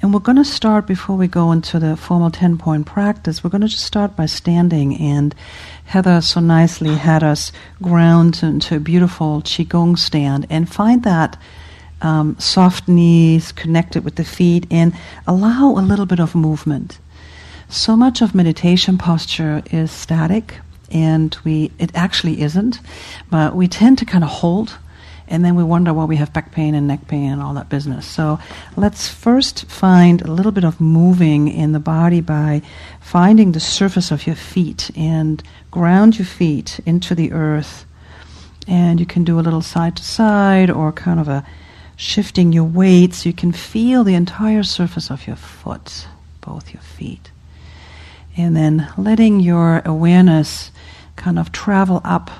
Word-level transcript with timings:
And 0.00 0.14
we're 0.14 0.20
going 0.20 0.36
to 0.36 0.44
start 0.44 0.86
before 0.86 1.16
we 1.16 1.26
go 1.26 1.50
into 1.50 1.80
the 1.80 1.96
formal 1.96 2.30
10 2.30 2.56
point 2.56 2.86
practice. 2.86 3.42
We're 3.42 3.50
going 3.50 3.62
to 3.62 3.68
just 3.68 3.84
start 3.84 4.14
by 4.14 4.26
standing. 4.26 4.96
And 4.96 5.34
Heather 5.86 6.20
so 6.20 6.38
nicely 6.38 6.94
had 6.94 7.24
us 7.24 7.50
ground 7.82 8.40
into 8.42 8.76
a 8.76 8.80
beautiful 8.80 9.42
Qigong 9.42 9.98
stand 9.98 10.46
and 10.50 10.72
find 10.72 11.02
that 11.02 11.36
um, 12.00 12.38
soft 12.38 12.86
knees 12.86 13.50
connected 13.50 14.04
with 14.04 14.14
the 14.14 14.24
feet 14.24 14.68
and 14.70 14.94
allow 15.26 15.72
a 15.72 15.82
little 15.82 16.06
bit 16.06 16.20
of 16.20 16.34
movement. 16.34 17.00
So 17.68 17.96
much 17.96 18.22
of 18.22 18.36
meditation 18.36 18.98
posture 18.98 19.62
is 19.72 19.90
static 19.90 20.60
and 20.90 21.36
we 21.44 21.70
it 21.78 21.90
actually 21.94 22.40
isn't 22.40 22.80
but 23.28 23.54
we 23.54 23.68
tend 23.68 23.98
to 23.98 24.06
kind 24.06 24.24
of 24.24 24.30
hold 24.30 24.78
and 25.30 25.44
then 25.44 25.54
we 25.54 25.62
wonder 25.62 25.92
why 25.92 26.04
we 26.04 26.16
have 26.16 26.32
back 26.32 26.52
pain 26.52 26.74
and 26.74 26.88
neck 26.88 27.06
pain 27.06 27.32
and 27.32 27.42
all 27.42 27.54
that 27.54 27.68
business. 27.68 28.06
So 28.06 28.38
let's 28.76 29.08
first 29.08 29.66
find 29.66 30.22
a 30.22 30.32
little 30.32 30.52
bit 30.52 30.64
of 30.64 30.80
moving 30.80 31.48
in 31.48 31.72
the 31.72 31.80
body 31.80 32.20
by 32.20 32.62
finding 33.00 33.52
the 33.52 33.60
surface 33.60 34.10
of 34.10 34.26
your 34.26 34.36
feet 34.36 34.90
and 34.96 35.42
ground 35.70 36.18
your 36.18 36.26
feet 36.26 36.80
into 36.86 37.14
the 37.14 37.32
earth. 37.32 37.84
And 38.66 39.00
you 39.00 39.06
can 39.06 39.24
do 39.24 39.38
a 39.38 39.42
little 39.42 39.62
side 39.62 39.96
to 39.96 40.02
side 40.02 40.70
or 40.70 40.92
kind 40.92 41.20
of 41.20 41.28
a 41.28 41.46
shifting 41.96 42.52
your 42.52 42.64
weight 42.64 43.12
so 43.12 43.28
you 43.28 43.34
can 43.34 43.52
feel 43.52 44.04
the 44.04 44.14
entire 44.14 44.62
surface 44.62 45.10
of 45.10 45.26
your 45.26 45.36
foot, 45.36 46.06
both 46.40 46.72
your 46.72 46.82
feet. 46.82 47.30
And 48.36 48.56
then 48.56 48.90
letting 48.96 49.40
your 49.40 49.82
awareness 49.84 50.70
kind 51.16 51.38
of 51.38 51.50
travel 51.50 52.00
up 52.04 52.30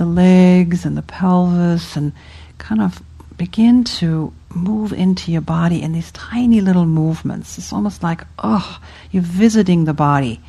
the 0.00 0.06
legs 0.06 0.86
and 0.86 0.96
the 0.96 1.02
pelvis 1.02 1.94
and 1.94 2.12
kind 2.56 2.80
of 2.80 3.02
begin 3.36 3.84
to 3.84 4.32
move 4.54 4.94
into 4.94 5.30
your 5.30 5.42
body 5.42 5.82
in 5.82 5.92
these 5.92 6.10
tiny 6.12 6.62
little 6.62 6.86
movements. 6.86 7.58
It's 7.58 7.70
almost 7.70 8.02
like, 8.02 8.22
oh, 8.38 8.80
you're 9.10 9.22
visiting 9.22 9.84
the 9.84 9.92
body. 9.92 10.40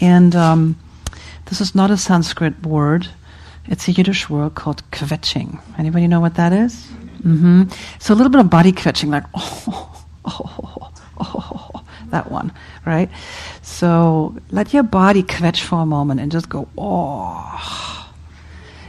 And 0.00 0.36
um, 0.36 0.78
this 1.46 1.60
is 1.60 1.74
not 1.74 1.90
a 1.90 1.96
Sanskrit 1.96 2.64
word. 2.64 3.08
It's 3.66 3.88
a 3.88 3.92
Yiddish 3.92 4.30
word 4.30 4.54
called 4.54 4.88
kvetching. 4.92 5.60
Anybody 5.76 6.06
know 6.06 6.20
what 6.20 6.36
that 6.36 6.52
is? 6.52 6.86
Mm-hmm. 7.22 7.64
So 7.98 8.14
a 8.14 8.16
little 8.16 8.30
bit 8.30 8.40
of 8.40 8.48
body 8.48 8.70
kvetching, 8.70 9.08
like, 9.08 9.24
oh, 9.34 10.04
oh, 10.24 10.92
oh, 11.18 11.70
oh, 11.74 11.84
that 12.10 12.30
one, 12.30 12.52
right? 12.84 13.10
So 13.62 14.36
let 14.52 14.72
your 14.72 14.84
body 14.84 15.24
kvetch 15.24 15.62
for 15.62 15.80
a 15.80 15.86
moment 15.86 16.20
and 16.20 16.30
just 16.30 16.48
go, 16.48 16.68
oh 16.78 18.05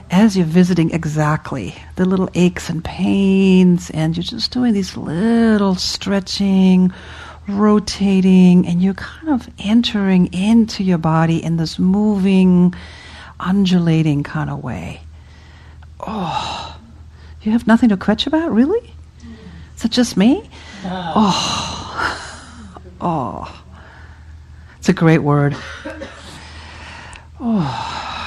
as 0.09 0.38
you're 0.38 0.45
visiting 0.45 0.91
exactly 0.91 1.75
the 1.95 2.05
little 2.05 2.30
aches 2.33 2.69
and 2.69 2.83
pains, 2.83 3.89
and 3.91 4.16
you're 4.16 4.23
just 4.23 4.52
doing 4.52 4.73
these 4.73 4.95
little 4.95 5.75
stretching, 5.75 6.91
rotating, 7.47 8.66
and 8.67 8.81
you're 8.81 8.94
kind 8.94 9.30
of 9.30 9.50
entering 9.59 10.28
into 10.33 10.83
your 10.83 10.97
body 10.97 11.44
in 11.44 11.58
this 11.58 11.78
moving, 11.78 12.73
undulating 13.39 14.23
kind 14.23 14.50
of 14.50 14.63
way. 14.63 15.02
Oh, 16.00 16.78
you 17.41 17.52
have 17.52 17.67
nothing 17.67 17.89
to 17.89 17.97
kvetch 17.97 18.28
about, 18.28 18.52
really? 18.52 18.94
Is 19.75 19.85
it 19.85 19.91
just 19.91 20.17
me? 20.17 20.50
Oh, 20.85 22.44
oh, 23.02 23.63
it's 24.78 24.89
a 24.89 24.94
great 24.94 25.19
word. 25.19 25.55
Oh 27.39 28.27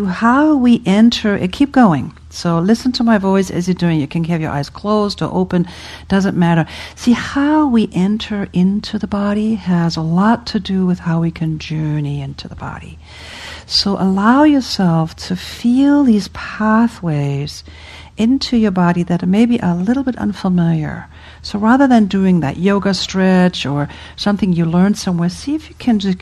how 0.00 0.56
we 0.56 0.82
enter. 0.86 1.34
Uh, 1.34 1.48
keep 1.50 1.72
going. 1.72 2.12
So 2.30 2.58
listen 2.58 2.92
to 2.92 3.04
my 3.04 3.18
voice 3.18 3.50
as 3.50 3.68
you're 3.68 3.74
doing. 3.74 4.00
You 4.00 4.08
can 4.08 4.24
have 4.24 4.40
your 4.40 4.50
eyes 4.50 4.70
closed 4.70 5.20
or 5.20 5.30
open, 5.32 5.68
doesn't 6.08 6.36
matter. 6.36 6.66
See 6.96 7.12
how 7.12 7.68
we 7.68 7.90
enter 7.92 8.48
into 8.52 8.98
the 8.98 9.06
body 9.06 9.54
has 9.56 9.96
a 9.96 10.00
lot 10.00 10.46
to 10.48 10.58
do 10.58 10.86
with 10.86 11.00
how 11.00 11.20
we 11.20 11.30
can 11.30 11.58
journey 11.58 12.22
into 12.22 12.48
the 12.48 12.56
body. 12.56 12.98
So 13.66 13.96
allow 14.00 14.44
yourself 14.44 15.14
to 15.28 15.36
feel 15.36 16.04
these 16.04 16.28
pathways 16.28 17.64
into 18.16 18.56
your 18.56 18.70
body 18.70 19.02
that 19.02 19.22
are 19.22 19.26
maybe 19.26 19.58
a 19.58 19.74
little 19.74 20.02
bit 20.02 20.16
unfamiliar. 20.16 21.08
So 21.42 21.58
rather 21.58 21.86
than 21.86 22.06
doing 22.06 22.40
that 22.40 22.56
yoga 22.56 22.94
stretch 22.94 23.66
or 23.66 23.88
something 24.16 24.52
you 24.52 24.64
learned 24.64 24.98
somewhere, 24.98 25.28
see 25.28 25.54
if 25.54 25.68
you 25.68 25.74
can 25.76 25.98
just 25.98 26.18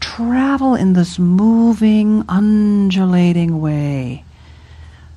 travel 0.00 0.74
in 0.74 0.94
this 0.94 1.18
moving, 1.18 2.24
undulating 2.28 3.60
way. 3.60 4.24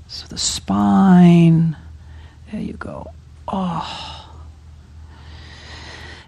So 0.07 0.27
the 0.27 0.37
spine, 0.37 1.75
there 2.51 2.61
you 2.61 2.73
go. 2.73 3.07
Oh. 3.47 4.29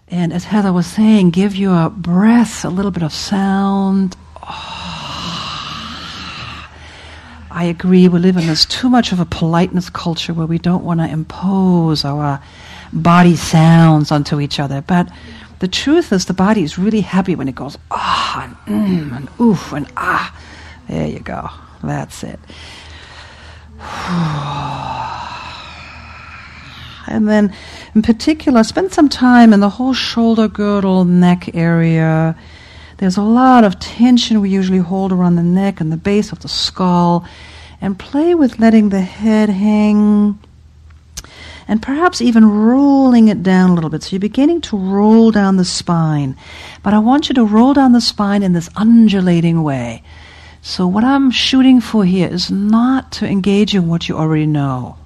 And 0.08 0.34
as 0.34 0.46
Heather 0.46 0.74
was 0.74 0.88
saying, 0.88 1.32
give 1.32 1.56
your 1.56 1.90
breath 1.90 2.66
a 2.66 2.70
little 2.70 2.92
bit 2.92 3.04
of 3.04 3.14
sound. 3.14 4.16
Oh. 4.42 4.86
I 7.52 7.64
agree, 7.66 8.08
we 8.10 8.20
live 8.20 8.36
in 8.36 8.48
this 8.48 8.66
too 8.66 8.90
much 8.90 9.14
of 9.14 9.20
a 9.22 9.26
politeness 9.26 9.90
culture 9.90 10.34
where 10.34 10.46
we 10.46 10.58
don't 10.58 10.84
want 10.84 11.00
to 11.00 11.08
impose 11.08 12.04
our 12.04 12.42
body 12.92 13.36
sounds 13.38 14.12
onto 14.12 14.42
each 14.42 14.60
other. 14.60 14.82
But 14.82 15.10
the 15.60 15.68
truth 15.68 16.12
is, 16.12 16.26
the 16.26 16.34
body 16.34 16.64
is 16.64 16.78
really 16.78 17.02
happy 17.02 17.36
when 17.36 17.48
it 17.48 17.56
goes 17.56 17.78
ah 17.92 18.44
and 18.44 18.56
mm 18.76 19.16
and 19.16 19.30
oof 19.40 19.74
and 19.74 19.88
ah. 19.98 20.36
There 20.88 21.08
you 21.08 21.20
go. 21.20 21.50
That's 21.84 22.24
it. 22.24 22.40
And 27.08 27.28
then, 27.28 27.54
in 27.94 28.02
particular, 28.02 28.64
spend 28.64 28.92
some 28.92 29.10
time 29.10 29.54
in 29.54 29.60
the 29.60 29.70
whole 29.70 29.94
shoulder 29.94 30.48
girdle, 30.48 31.06
neck 31.06 31.54
area. 31.54 32.36
There's 32.98 33.16
a 33.16 33.22
lot 33.22 33.64
of 33.64 33.80
tension 33.80 34.42
we 34.42 34.50
usually 34.50 34.80
hold 34.80 35.12
around 35.12 35.36
the 35.36 35.44
neck 35.44 35.80
and 35.80 35.92
the 35.92 35.98
base 35.98 36.32
of 36.32 36.40
the 36.40 36.48
skull. 36.48 37.24
And 37.80 38.00
play 38.00 38.34
with 38.34 38.58
letting 38.58 38.90
the 38.90 39.02
head 39.02 39.50
hang 39.50 40.40
and 41.68 41.82
perhaps 41.82 42.22
even 42.22 42.46
rolling 42.46 43.28
it 43.28 43.42
down 43.42 43.72
a 43.72 43.74
little 43.74 43.90
bit. 43.90 44.04
So 44.04 44.12
you're 44.12 44.20
beginning 44.20 44.62
to 44.62 44.78
roll 44.78 45.32
down 45.32 45.58
the 45.58 45.66
spine. 45.66 46.38
But 46.84 46.94
I 46.94 47.00
want 47.00 47.28
you 47.28 47.36
to 47.36 47.46
roll 47.46 47.74
down 47.74 47.94
the 47.94 48.02
spine 48.02 48.44
in 48.44 48.54
this 48.54 48.70
undulating 48.76 49.64
way. 49.64 50.04
So 50.62 50.88
what 50.88 51.04
I'm 51.04 51.32
shooting 51.32 51.82
for 51.82 52.06
here 52.06 52.28
is 52.28 52.50
not 52.50 53.12
to 53.14 53.28
engage 53.28 53.76
in 53.76 53.88
what 53.88 54.10
you 54.10 54.18
already 54.18 54.48
know, 54.48 54.98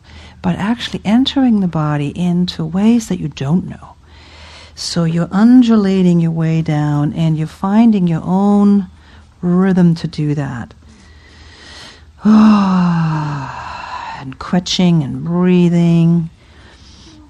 but 0.41 0.55
actually 0.55 1.01
entering 1.03 1.59
the 1.59 1.67
body 1.67 2.09
into 2.09 2.65
ways 2.65 3.09
that 3.09 3.19
you 3.19 3.27
don't 3.27 3.67
know. 3.67 3.95
So 4.75 5.03
you're 5.03 5.27
undulating 5.31 6.21
your 6.21 6.31
way 6.31 6.61
down 6.61 7.11
and 7.11 7.37
you're 7.37 7.47
finding 7.47 8.07
your 8.07 8.21
own 8.23 8.87
rhythm 9.41 9.95
to 9.95 10.07
do 10.07 10.33
that. 10.35 10.73
and 12.23 13.49
kvetching 14.39 15.03
and 15.03 15.25
breathing. 15.25 16.29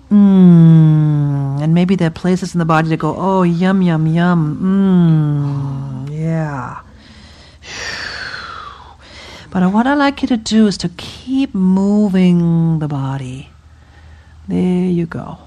Mmm. 0.09 1.61
And 1.61 1.73
maybe 1.73 1.95
there 1.95 2.07
are 2.07 2.11
places 2.11 2.55
in 2.55 2.59
the 2.59 2.65
body 2.65 2.89
that 2.89 2.97
go, 2.97 3.15
oh, 3.17 3.43
yum, 3.43 3.81
yum, 3.81 4.07
yum. 4.07 6.07
Mmm. 6.07 6.11
Yeah. 6.11 6.81
But 9.51 9.73
what 9.73 9.87
I 9.87 9.95
like 9.95 10.21
you 10.21 10.27
to 10.27 10.37
do 10.37 10.67
is 10.67 10.77
to 10.77 10.89
keep 10.89 11.55
moving 11.55 12.77
the 12.77 12.87
body. 12.87 13.49
There 14.47 14.85
you 14.85 15.07
go. 15.07 15.39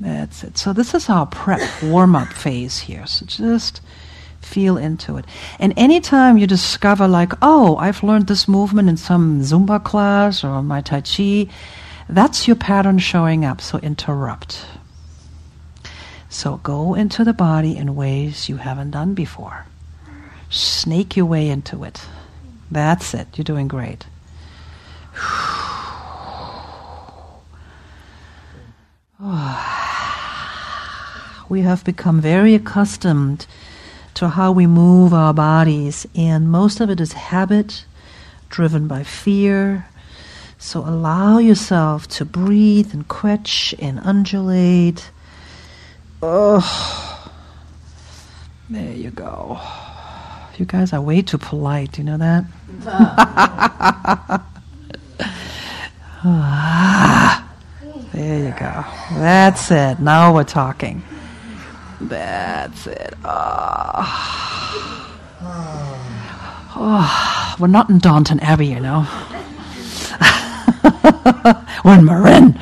That's 0.00 0.42
it. 0.42 0.58
So 0.58 0.72
this 0.72 0.94
is 0.94 1.08
our 1.08 1.26
prep 1.26 1.60
warm 1.82 2.16
up 2.16 2.28
phase 2.32 2.80
here. 2.80 3.06
So 3.06 3.24
just 3.24 3.80
feel 4.40 4.76
into 4.76 5.16
it. 5.16 5.24
And 5.58 5.72
anytime 5.76 6.38
you 6.38 6.46
discover 6.46 7.08
like, 7.08 7.32
oh, 7.42 7.76
I've 7.76 8.02
learned 8.02 8.26
this 8.26 8.48
movement 8.48 8.88
in 8.88 8.96
some 8.96 9.40
Zumba 9.40 9.82
class 9.82 10.44
or 10.44 10.62
my 10.62 10.80
Tai 10.80 11.02
Chi, 11.02 11.48
that's 12.08 12.46
your 12.46 12.56
pattern 12.56 12.98
showing 12.98 13.44
up, 13.44 13.60
so 13.60 13.78
interrupt. 13.78 14.66
So 16.28 16.58
go 16.58 16.94
into 16.94 17.24
the 17.24 17.32
body 17.32 17.76
in 17.76 17.94
ways 17.96 18.48
you 18.48 18.56
haven't 18.56 18.92
done 18.92 19.14
before. 19.14 19.66
Snake 20.50 21.16
your 21.16 21.26
way 21.26 21.48
into 21.48 21.82
it. 21.84 22.00
That's 22.70 23.14
it. 23.14 23.28
You're 23.36 23.44
doing 23.44 23.68
great. 23.68 24.06
We 31.48 31.62
have 31.62 31.84
become 31.84 32.20
very 32.20 32.56
accustomed 32.56 33.46
to 34.14 34.30
how 34.30 34.50
we 34.50 34.66
move 34.66 35.14
our 35.14 35.32
bodies, 35.32 36.04
and 36.16 36.50
most 36.50 36.80
of 36.80 36.90
it 36.90 37.00
is 37.00 37.12
habit 37.12 37.84
driven 38.48 38.88
by 38.88 39.04
fear, 39.04 39.86
so 40.58 40.80
allow 40.80 41.38
yourself 41.38 42.06
to 42.08 42.24
breathe 42.24 42.92
and 42.92 43.06
kvetch 43.08 43.74
and 43.78 44.00
undulate. 44.02 45.10
Oh, 46.22 47.32
there 48.70 48.92
you 48.92 49.10
go. 49.10 49.60
You 50.56 50.64
guys 50.64 50.92
are 50.92 51.00
way 51.00 51.22
too 51.22 51.38
polite. 51.38 51.98
You 51.98 52.04
know 52.04 52.16
that? 52.18 52.44
There 58.16 58.44
you 58.46 58.54
go. 58.58 58.84
That's 59.12 59.70
it. 59.70 60.00
Now 60.00 60.34
we're 60.34 60.44
talking. 60.44 61.02
That's 62.00 62.86
it. 62.86 63.12
Oh. 63.24 64.02
oh. 66.74 67.56
We're 67.60 67.66
not 67.68 67.90
in 67.90 67.98
Downton 67.98 68.40
Abbey, 68.40 68.68
you 68.68 68.80
know. 68.80 69.06
we're 71.84 71.98
in 71.98 72.04
Marin. 72.04 72.52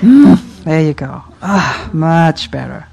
Mm, 0.00 0.64
there 0.64 0.82
you 0.82 0.94
go. 0.94 1.22
Ah, 1.42 1.90
much 1.92 2.50
better. 2.50 2.86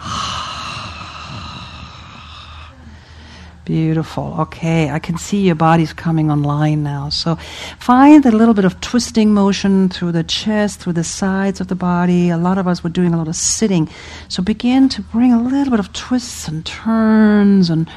Beautiful. 3.64 4.36
Okay, 4.40 4.90
I 4.90 4.98
can 4.98 5.18
see 5.18 5.42
your 5.42 5.54
body's 5.54 5.92
coming 5.92 6.30
online 6.30 6.82
now. 6.82 7.08
So 7.10 7.36
find 7.78 8.24
a 8.26 8.30
little 8.30 8.54
bit 8.54 8.64
of 8.64 8.80
twisting 8.80 9.32
motion 9.34 9.88
through 9.88 10.12
the 10.12 10.24
chest, 10.24 10.80
through 10.80 10.94
the 10.94 11.04
sides 11.04 11.60
of 11.60 11.68
the 11.68 11.74
body. 11.74 12.30
A 12.30 12.38
lot 12.38 12.58
of 12.58 12.66
us 12.66 12.82
were 12.82 12.90
doing 12.90 13.14
a 13.14 13.16
lot 13.16 13.28
of 13.28 13.36
sitting. 13.36 13.88
So 14.28 14.42
begin 14.42 14.88
to 14.90 15.02
bring 15.02 15.32
a 15.32 15.42
little 15.42 15.70
bit 15.70 15.80
of 15.80 15.92
twists 15.92 16.48
and 16.48 16.64
turns 16.66 17.70
and 17.70 17.88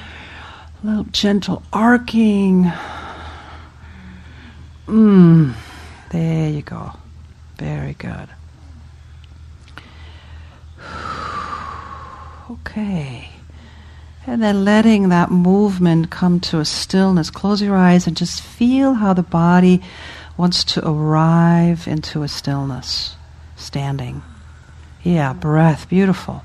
a 0.84 0.88
little 0.88 1.04
gentle 1.06 1.64
arcing. 1.74 2.72
Mmm. 4.88 5.54
There 6.10 6.50
you 6.50 6.62
go. 6.62 6.92
Very 7.58 7.94
good. 7.94 8.30
Okay. 12.52 13.30
And 14.26 14.42
then 14.42 14.66
letting 14.66 15.10
that 15.10 15.30
movement 15.30 16.10
come 16.10 16.40
to 16.40 16.60
a 16.60 16.66
stillness. 16.66 17.30
Close 17.30 17.62
your 17.62 17.76
eyes 17.76 18.08
and 18.08 18.18
just 18.18 18.42
feel 18.42 18.96
how 18.96 19.14
the 19.14 19.22
body 19.22 19.84
wants 20.36 20.64
to 20.64 20.88
arrive 20.88 21.88
into 21.88 22.24
a 22.24 22.28
stillness. 22.28 23.16
Standing. 23.56 24.24
Yeah, 25.04 25.34
breath. 25.34 25.88
Beautiful. 25.90 26.44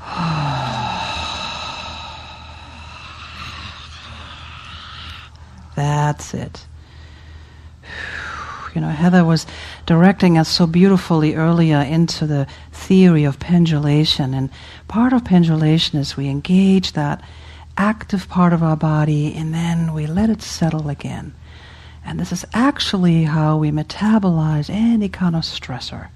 That's 5.76 6.32
it 6.32 6.64
you 8.74 8.80
know, 8.80 8.88
Heather 8.88 9.24
was 9.24 9.46
directing 9.86 10.38
us 10.38 10.48
so 10.48 10.66
beautifully 10.66 11.34
earlier 11.34 11.78
into 11.78 12.26
the 12.26 12.46
theory 12.72 13.24
of 13.24 13.38
pendulation. 13.38 14.34
And 14.34 14.50
part 14.88 15.12
of 15.12 15.24
pendulation 15.24 15.98
is 15.98 16.16
we 16.16 16.28
engage 16.28 16.92
that 16.92 17.22
active 17.76 18.28
part 18.28 18.52
of 18.52 18.62
our 18.62 18.76
body 18.76 19.34
and 19.34 19.54
then 19.54 19.92
we 19.94 20.06
let 20.06 20.30
it 20.30 20.42
settle 20.42 20.88
again. 20.88 21.32
And 22.04 22.18
this 22.18 22.32
is 22.32 22.44
actually 22.52 23.24
how 23.24 23.56
we 23.58 23.70
metabolize 23.70 24.70
any 24.70 25.08
kind 25.08 25.36
of 25.36 25.42
stressor. 25.42 26.08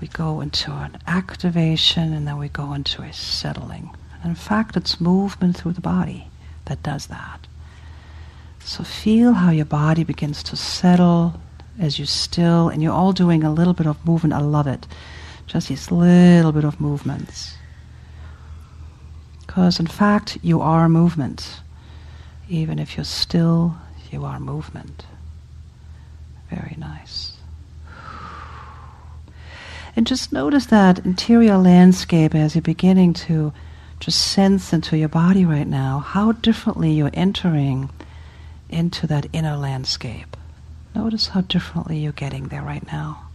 We 0.00 0.08
go 0.08 0.40
into 0.40 0.72
an 0.72 0.98
activation 1.06 2.12
and 2.12 2.26
then 2.26 2.38
we 2.38 2.48
go 2.48 2.72
into 2.72 3.02
a 3.02 3.12
settling. 3.12 3.90
In 4.24 4.34
fact, 4.34 4.76
it's 4.76 5.00
movement 5.00 5.56
through 5.56 5.72
the 5.72 5.80
body 5.80 6.28
that 6.66 6.82
does 6.82 7.06
that. 7.06 7.46
So 8.60 8.84
feel 8.84 9.32
how 9.32 9.50
your 9.50 9.64
body 9.64 10.04
begins 10.04 10.42
to 10.44 10.56
settle, 10.56 11.40
as 11.78 11.98
you 11.98 12.06
still, 12.06 12.68
and 12.68 12.82
you're 12.82 12.92
all 12.92 13.12
doing 13.12 13.44
a 13.44 13.52
little 13.52 13.74
bit 13.74 13.86
of 13.86 14.04
movement. 14.04 14.34
I 14.34 14.40
love 14.40 14.66
it. 14.66 14.86
Just 15.46 15.68
these 15.68 15.90
little 15.90 16.52
bit 16.52 16.64
of 16.64 16.80
movements. 16.80 17.56
Because 19.46 19.80
in 19.80 19.86
fact, 19.86 20.38
you 20.42 20.60
are 20.60 20.88
movement. 20.88 21.60
Even 22.48 22.78
if 22.78 22.96
you're 22.96 23.04
still, 23.04 23.76
you 24.10 24.24
are 24.24 24.38
movement. 24.38 25.06
Very 26.50 26.76
nice. 26.78 27.34
And 29.96 30.06
just 30.06 30.32
notice 30.32 30.66
that 30.66 31.04
interior 31.04 31.58
landscape 31.58 32.34
as 32.34 32.54
you're 32.54 32.62
beginning 32.62 33.14
to 33.14 33.52
just 34.00 34.20
sense 34.20 34.72
into 34.72 34.96
your 34.96 35.08
body 35.08 35.44
right 35.44 35.66
now, 35.66 35.98
how 35.98 36.32
differently 36.32 36.92
you're 36.92 37.10
entering 37.14 37.90
into 38.68 39.06
that 39.08 39.26
inner 39.32 39.56
landscape. 39.56 40.27
Notice 40.94 41.28
how 41.28 41.42
differently 41.42 41.98
you're 41.98 42.12
getting 42.12 42.48
there 42.48 42.62
right 42.62 42.86
now. 42.86 43.28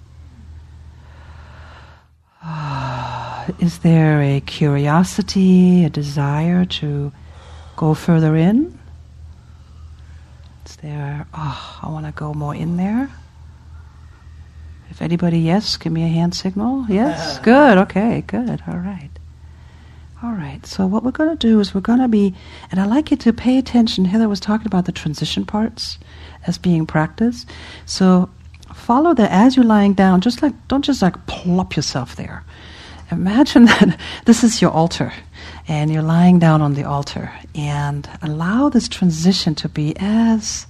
Is 3.60 3.80
there 3.80 4.22
a 4.22 4.42
curiosity, 4.42 5.86
a 5.86 5.90
desire 5.90 6.66
to 6.66 7.12
go 7.76 7.94
further 7.94 8.36
in? 8.36 8.78
Is 10.66 10.76
there, 10.78 11.28
oh, 11.34 11.80
I 11.82 11.90
want 11.90 12.06
to 12.06 12.12
go 12.12 12.34
more 12.34 12.56
in 12.56 12.78
there? 12.78 13.10
If 14.90 15.02
anybody, 15.02 15.40
yes, 15.40 15.78
give 15.78 15.92
me 15.92 16.04
a 16.04 16.08
hand 16.08 16.36
signal. 16.36 16.86
Yes? 16.88 17.40
good, 17.44 17.78
okay, 17.80 18.24
good, 18.28 18.62
all 18.68 18.78
right. 18.78 19.10
All 20.24 20.32
right, 20.32 20.66
so 20.66 20.88
what 20.88 21.04
we're 21.04 21.12
going 21.12 21.38
to 21.38 21.48
do 21.48 21.60
is 21.60 21.76
we're 21.76 21.82
going 21.82 22.00
to 22.00 22.08
be, 22.08 22.34
and 22.72 22.80
I 22.80 22.86
like 22.86 23.12
you 23.12 23.18
to 23.18 23.34
pay 23.34 23.58
attention. 23.58 24.06
Heather 24.06 24.30
was 24.30 24.40
talking 24.40 24.68
about 24.68 24.86
the 24.86 24.94
transition 24.94 25.46
parts 25.46 25.98
as 26.48 26.58
being 26.58 26.86
practice. 26.86 27.46
So 27.86 28.30
follow 28.74 29.14
that 29.16 29.30
as 29.32 29.58
you're 29.58 29.66
lying 29.66 29.92
down, 29.92 30.22
just 30.22 30.42
like, 30.42 30.54
don't 30.70 30.86
just 30.86 31.02
like 31.02 31.26
plop 31.28 31.76
yourself 31.76 32.16
there. 32.16 32.46
Imagine 33.12 33.66
that 33.66 34.00
this 34.24 34.46
is 34.46 34.62
your 34.62 34.72
altar 34.72 35.12
and 35.68 35.92
you're 35.92 36.02
lying 36.02 36.40
down 36.40 36.62
on 36.62 36.76
the 36.76 36.86
altar 36.86 37.34
and 37.54 38.10
allow 38.22 38.70
this 38.70 38.88
transition 38.88 39.56
to 39.56 39.68
be 39.68 39.94
as 40.00 40.68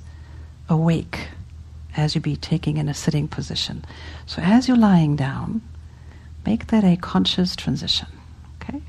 awake 0.67 1.27
as 1.95 2.15
you 2.15 2.21
be 2.21 2.35
taking 2.35 2.77
in 2.77 2.89
a 2.89 2.93
sitting 2.95 3.27
position. 3.27 3.85
So 4.25 4.41
as 4.41 4.67
you're 4.67 4.77
lying 4.77 5.15
down, 5.15 5.61
make 6.43 6.67
that 6.67 6.83
a 6.83 6.95
conscious 6.95 7.55
transition. 7.55 8.07
Okay? 8.59 8.81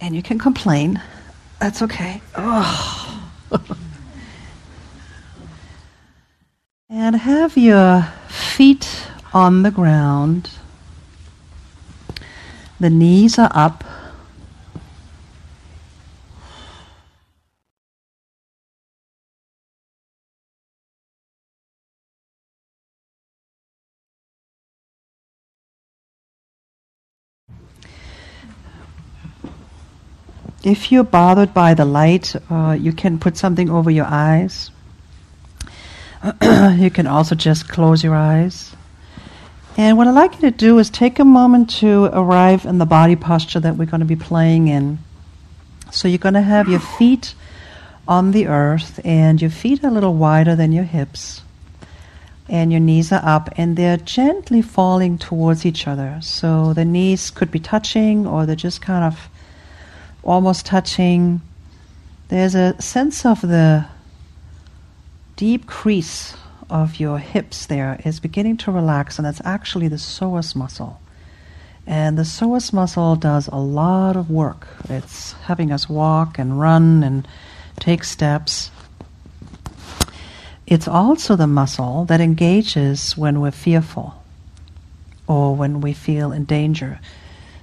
And 0.00 0.16
you 0.16 0.22
can 0.22 0.38
complain. 0.38 1.00
That's 1.58 1.82
okay. 1.82 2.22
Oh. 2.36 3.30
and 6.88 7.16
have 7.16 7.56
your 7.56 8.02
feet 8.28 9.06
on 9.34 9.62
the 9.62 9.70
ground. 9.70 10.50
The 12.78 12.90
knees 12.90 13.38
are 13.38 13.50
up. 13.54 13.84
If 30.62 30.92
you're 30.92 31.04
bothered 31.04 31.54
by 31.54 31.72
the 31.72 31.86
light, 31.86 32.36
uh, 32.50 32.76
you 32.78 32.92
can 32.92 33.18
put 33.18 33.38
something 33.38 33.70
over 33.70 33.90
your 33.90 34.04
eyes. 34.04 34.70
you 36.42 36.90
can 36.90 37.06
also 37.06 37.34
just 37.34 37.68
close 37.68 38.04
your 38.04 38.14
eyes. 38.14 38.76
And 39.78 39.96
what 39.96 40.06
I'd 40.06 40.10
like 40.10 40.34
you 40.34 40.50
to 40.50 40.50
do 40.50 40.78
is 40.78 40.90
take 40.90 41.18
a 41.18 41.24
moment 41.24 41.70
to 41.78 42.10
arrive 42.12 42.66
in 42.66 42.76
the 42.76 42.84
body 42.84 43.16
posture 43.16 43.60
that 43.60 43.76
we're 43.76 43.86
going 43.86 44.00
to 44.00 44.06
be 44.06 44.16
playing 44.16 44.68
in. 44.68 44.98
So 45.90 46.08
you're 46.08 46.18
going 46.18 46.34
to 46.34 46.42
have 46.42 46.68
your 46.68 46.80
feet 46.80 47.34
on 48.06 48.32
the 48.32 48.46
earth, 48.46 49.00
and 49.02 49.40
your 49.40 49.50
feet 49.50 49.82
are 49.82 49.88
a 49.88 49.90
little 49.90 50.14
wider 50.14 50.54
than 50.54 50.72
your 50.72 50.84
hips, 50.84 51.42
and 52.48 52.70
your 52.70 52.80
knees 52.80 53.12
are 53.12 53.24
up, 53.24 53.48
and 53.56 53.76
they're 53.76 53.96
gently 53.96 54.60
falling 54.60 55.16
towards 55.16 55.64
each 55.64 55.86
other. 55.86 56.18
So 56.20 56.74
the 56.74 56.84
knees 56.84 57.30
could 57.30 57.50
be 57.50 57.60
touching, 57.60 58.26
or 58.26 58.44
they're 58.44 58.56
just 58.56 58.82
kind 58.82 59.04
of 59.04 59.30
almost 60.22 60.66
touching. 60.66 61.40
There's 62.28 62.54
a 62.54 62.80
sense 62.80 63.24
of 63.26 63.40
the 63.40 63.86
deep 65.36 65.66
crease 65.66 66.36
of 66.68 67.00
your 67.00 67.18
hips 67.18 67.66
there 67.66 68.00
is 68.04 68.20
beginning 68.20 68.56
to 68.58 68.70
relax, 68.70 69.18
and 69.18 69.26
that's 69.26 69.40
actually 69.44 69.88
the 69.88 69.96
psoas 69.96 70.54
muscle. 70.54 71.00
And 71.86 72.16
the 72.16 72.22
psoas 72.22 72.72
muscle 72.72 73.16
does 73.16 73.48
a 73.48 73.56
lot 73.56 74.16
of 74.16 74.30
work. 74.30 74.68
It's 74.88 75.32
having 75.32 75.72
us 75.72 75.88
walk 75.88 76.38
and 76.38 76.60
run 76.60 77.02
and 77.02 77.26
take 77.80 78.04
steps. 78.04 78.70
It's 80.66 80.86
also 80.86 81.34
the 81.34 81.48
muscle 81.48 82.04
that 82.04 82.20
engages 82.20 83.16
when 83.16 83.40
we're 83.40 83.50
fearful 83.50 84.22
or 85.26 85.56
when 85.56 85.80
we 85.80 85.92
feel 85.92 86.30
in 86.30 86.44
danger. 86.44 87.00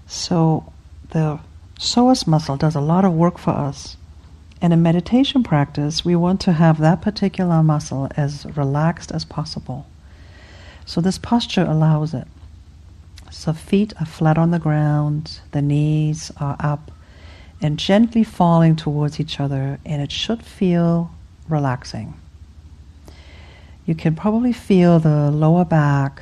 So 0.07 0.73
the 1.11 1.39
psoas 1.77 2.25
muscle 2.25 2.57
does 2.57 2.75
a 2.75 2.81
lot 2.81 3.05
of 3.05 3.13
work 3.13 3.37
for 3.37 3.51
us. 3.51 3.97
And 4.61 4.73
in 4.73 4.81
meditation 4.81 5.43
practice, 5.43 6.03
we 6.03 6.15
want 6.15 6.41
to 6.41 6.53
have 6.53 6.79
that 6.79 7.01
particular 7.01 7.61
muscle 7.61 8.09
as 8.17 8.45
relaxed 8.57 9.11
as 9.11 9.23
possible. 9.23 9.85
So 10.85 11.01
this 11.01 11.17
posture 11.17 11.65
allows 11.65 12.13
it. 12.13 12.27
So 13.29 13.53
feet 13.53 13.93
are 13.99 14.05
flat 14.05 14.37
on 14.37 14.51
the 14.51 14.59
ground, 14.59 15.41
the 15.51 15.61
knees 15.61 16.31
are 16.37 16.55
up 16.59 16.91
and 17.61 17.77
gently 17.77 18.23
falling 18.23 18.75
towards 18.75 19.19
each 19.19 19.39
other, 19.39 19.79
and 19.85 20.01
it 20.01 20.11
should 20.11 20.43
feel 20.43 21.11
relaxing. 21.49 22.13
You 23.85 23.95
can 23.95 24.15
probably 24.15 24.53
feel 24.53 24.99
the 24.99 25.31
lower 25.31 25.65
back 25.65 26.21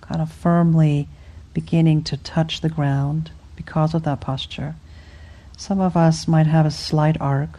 kind 0.00 0.20
of 0.20 0.30
firmly 0.30 1.08
beginning 1.54 2.02
to 2.04 2.16
touch 2.16 2.60
the 2.60 2.68
ground 2.68 3.30
because 3.70 3.94
of 3.94 4.02
that 4.02 4.20
posture. 4.20 4.74
Some 5.56 5.80
of 5.80 5.96
us 5.96 6.26
might 6.26 6.48
have 6.48 6.66
a 6.66 6.72
slight 6.72 7.16
arc, 7.20 7.50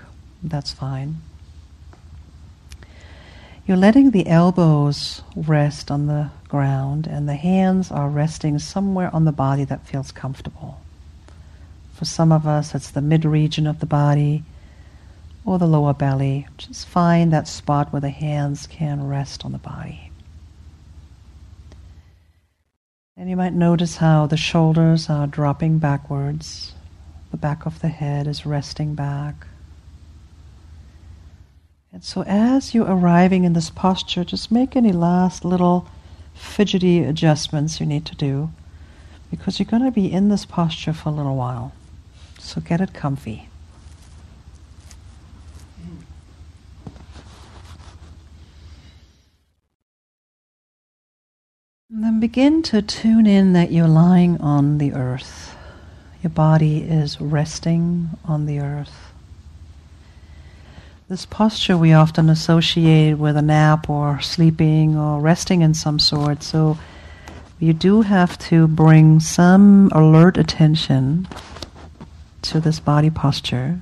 that's 0.44 0.74
fine. 0.74 1.22
You're 3.66 3.78
letting 3.78 4.12
the 4.12 4.28
elbows 4.28 5.22
rest 5.38 5.90
on 5.90 6.08
the 6.08 6.30
ground 6.50 7.08
and 7.08 7.30
the 7.30 7.36
hands 7.36 7.92
are 7.92 8.10
resting 8.10 8.60
somewhere 8.60 9.10
on 9.16 9.24
the 9.24 9.32
body 9.32 9.64
that 9.64 9.88
feels 9.88 10.12
comfortable. 10.12 10.82
For 11.94 12.04
some 12.04 12.34
of 12.34 12.46
us, 12.46 12.76
it's 12.76 12.92
the 12.92 13.00
mid 13.00 13.24
region 13.24 13.66
of 13.66 13.80
the 13.80 13.86
body 13.86 14.44
or 15.46 15.60
the 15.60 15.66
lower 15.66 15.94
belly. 15.94 16.46
Just 16.58 16.90
find 16.90 17.32
that 17.32 17.48
spot 17.48 17.94
where 17.94 18.02
the 18.02 18.10
hands 18.10 18.68
can 18.68 19.08
rest 19.08 19.46
on 19.46 19.54
the 19.54 19.60
body. 19.60 20.11
And 23.22 23.30
you 23.30 23.36
might 23.36 23.54
notice 23.54 23.98
how 23.98 24.26
the 24.26 24.36
shoulders 24.36 25.08
are 25.08 25.28
dropping 25.28 25.78
backwards, 25.78 26.74
the 27.30 27.38
back 27.38 27.68
of 27.68 27.80
the 27.80 27.88
head 27.88 28.26
is 28.26 28.48
resting 28.48 28.96
back. 28.96 29.46
And 31.94 32.04
so, 32.04 32.24
as 32.24 32.74
you're 32.74 32.90
arriving 32.90 33.44
in 33.44 33.54
this 33.54 33.70
posture, 33.70 34.24
just 34.24 34.52
make 34.52 34.76
any 34.76 34.92
last 34.92 35.46
little 35.46 35.88
fidgety 36.34 37.04
adjustments 37.04 37.80
you 37.80 37.86
need 37.86 38.08
to 38.08 38.16
do 38.16 38.50
because 39.30 39.60
you're 39.60 39.70
going 39.70 39.86
to 39.86 39.92
be 39.92 40.12
in 40.12 40.30
this 40.30 40.44
posture 40.44 40.92
for 40.92 41.10
a 41.10 41.12
little 41.12 41.36
while. 41.36 41.74
So, 42.40 42.60
get 42.60 42.82
it 42.82 42.92
comfy. 42.92 43.51
And 51.94 52.06
then 52.06 52.22
begin 52.22 52.64
to 52.64 52.82
tune 52.82 53.28
in 53.28 53.52
that 53.52 53.74
you're 53.74 53.86
lying 53.86 54.40
on 54.40 54.78
the 54.78 54.94
earth. 54.94 55.58
Your 56.24 56.30
body 56.30 56.84
is 56.84 57.20
resting 57.20 58.12
on 58.24 58.46
the 58.46 58.60
earth. 58.60 59.12
This 61.10 61.26
posture 61.26 61.78
we 61.78 61.92
often 61.92 62.30
associate 62.30 63.16
with 63.16 63.36
a 63.36 63.42
nap 63.42 63.90
or 63.90 64.22
sleeping 64.22 64.96
or 64.96 65.20
resting 65.20 65.64
in 65.64 65.74
some 65.74 66.00
sort. 66.00 66.44
So 66.44 66.78
you 67.60 67.74
do 67.74 68.04
have 68.04 68.38
to 68.50 68.70
bring 68.70 69.20
some 69.20 69.90
alert 69.92 70.38
attention 70.38 71.28
to 72.44 72.62
this 72.62 72.80
body 72.80 73.10
posture 73.10 73.82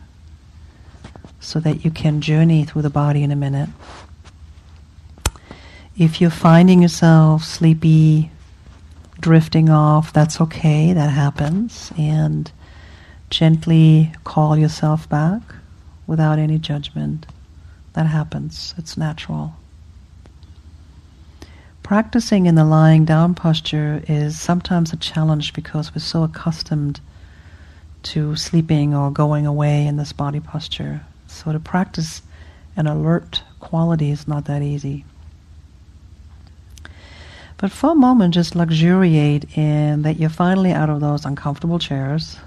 so 1.39 1.59
that 1.59 1.85
you 1.85 1.91
can 1.91 2.21
journey 2.21 2.65
through 2.65 2.81
the 2.81 2.89
body 2.89 3.21
in 3.21 3.29
a 3.29 3.35
minute. 3.35 3.69
If 5.99 6.21
you're 6.21 6.29
finding 6.29 6.81
yourself 6.81 7.43
sleepy, 7.43 8.31
drifting 9.19 9.67
off, 9.69 10.13
that's 10.13 10.39
okay, 10.39 10.93
that 10.93 11.09
happens. 11.09 11.91
And 11.97 12.49
gently 13.29 14.13
call 14.23 14.55
yourself 14.57 15.09
back 15.09 15.41
without 16.07 16.39
any 16.39 16.57
judgment. 16.57 17.25
That 17.95 18.05
happens, 18.05 18.73
it's 18.77 18.95
natural. 18.95 19.57
Practicing 21.83 22.45
in 22.45 22.55
the 22.55 22.63
lying 22.63 23.03
down 23.03 23.35
posture 23.35 24.01
is 24.07 24.39
sometimes 24.39 24.93
a 24.93 24.97
challenge 24.97 25.51
because 25.51 25.93
we're 25.93 25.99
so 25.99 26.23
accustomed 26.23 27.01
to 28.03 28.37
sleeping 28.37 28.95
or 28.95 29.11
going 29.11 29.45
away 29.45 29.85
in 29.85 29.97
this 29.97 30.13
body 30.13 30.39
posture. 30.39 31.01
So 31.27 31.51
to 31.51 31.59
practice 31.59 32.21
an 32.77 32.87
alert 32.87 33.43
quality 33.59 34.11
is 34.11 34.29
not 34.29 34.45
that 34.45 34.61
easy. 34.61 35.03
But 37.59 37.71
for 37.71 37.91
a 37.91 37.95
moment, 37.95 38.33
just 38.33 38.55
luxuriate 38.55 39.57
in 39.57 40.03
that 40.03 40.17
you're 40.17 40.29
finally 40.29 40.71
out 40.71 40.89
of 40.89 41.01
those 41.01 41.25
uncomfortable 41.25 41.77
chairs. 41.77 42.39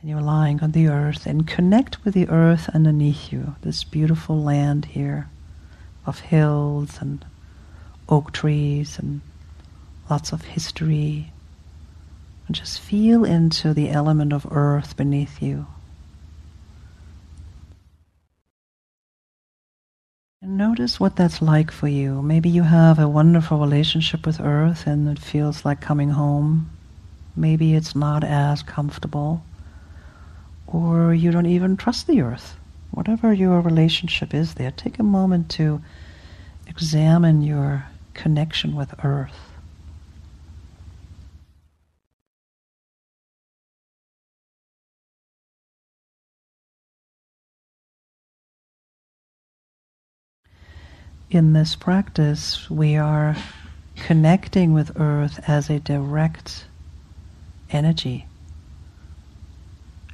And 0.00 0.10
you're 0.10 0.20
lying 0.20 0.60
on 0.60 0.72
the 0.72 0.88
earth 0.88 1.24
and 1.24 1.46
connect 1.46 2.04
with 2.04 2.14
the 2.14 2.28
earth 2.28 2.68
underneath 2.70 3.32
you, 3.32 3.54
this 3.62 3.84
beautiful 3.84 4.42
land 4.42 4.86
here 4.86 5.28
of 6.06 6.18
hills 6.18 6.98
and 7.00 7.24
oak 8.08 8.32
trees 8.32 8.98
and 8.98 9.20
lots 10.10 10.32
of 10.32 10.42
history. 10.42 11.32
And 12.48 12.56
just 12.56 12.80
feel 12.80 13.24
into 13.24 13.74
the 13.74 13.90
element 13.90 14.32
of 14.32 14.44
earth 14.50 14.96
beneath 14.96 15.40
you. 15.40 15.68
Notice 20.42 21.00
what 21.00 21.16
that's 21.16 21.42
like 21.42 21.70
for 21.72 21.88
you. 21.88 22.22
Maybe 22.22 22.48
you 22.48 22.62
have 22.62 22.98
a 22.98 23.08
wonderful 23.08 23.58
relationship 23.58 24.24
with 24.24 24.40
Earth 24.40 24.86
and 24.86 25.08
it 25.08 25.18
feels 25.18 25.64
like 25.64 25.80
coming 25.80 26.10
home. 26.10 26.70
Maybe 27.34 27.74
it's 27.74 27.96
not 27.96 28.22
as 28.22 28.62
comfortable. 28.62 29.42
Or 30.66 31.12
you 31.12 31.30
don't 31.32 31.46
even 31.46 31.76
trust 31.76 32.06
the 32.06 32.20
Earth. 32.20 32.56
Whatever 32.92 33.32
your 33.32 33.60
relationship 33.60 34.32
is 34.32 34.54
there, 34.54 34.70
take 34.70 34.98
a 34.98 35.02
moment 35.02 35.50
to 35.50 35.82
examine 36.66 37.42
your 37.42 37.86
connection 38.14 38.76
with 38.76 38.94
Earth. 39.04 39.47
In 51.30 51.52
this 51.52 51.76
practice, 51.76 52.70
we 52.70 52.96
are 52.96 53.36
connecting 53.96 54.72
with 54.72 54.98
earth 54.98 55.40
as 55.46 55.68
a 55.68 55.78
direct 55.78 56.64
energy, 57.70 58.26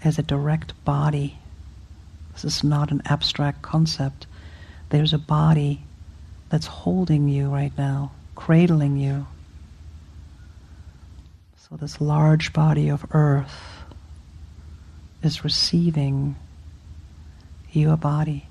as 0.02 0.18
a 0.18 0.22
direct 0.22 0.72
body. 0.84 1.38
This 2.32 2.44
is 2.44 2.64
not 2.64 2.90
an 2.90 3.02
abstract 3.04 3.62
concept. 3.62 4.26
There's 4.90 5.12
a 5.12 5.18
body 5.18 5.82
that's 6.48 6.66
holding 6.66 7.28
you 7.28 7.48
right 7.48 7.72
now, 7.78 8.10
cradling 8.34 8.96
you. 8.96 9.26
So, 11.68 11.76
this 11.76 12.00
large 12.00 12.52
body 12.52 12.88
of 12.88 13.06
earth 13.12 13.84
is 15.22 15.44
receiving 15.44 16.36
your 17.72 17.96
body. 17.96 18.46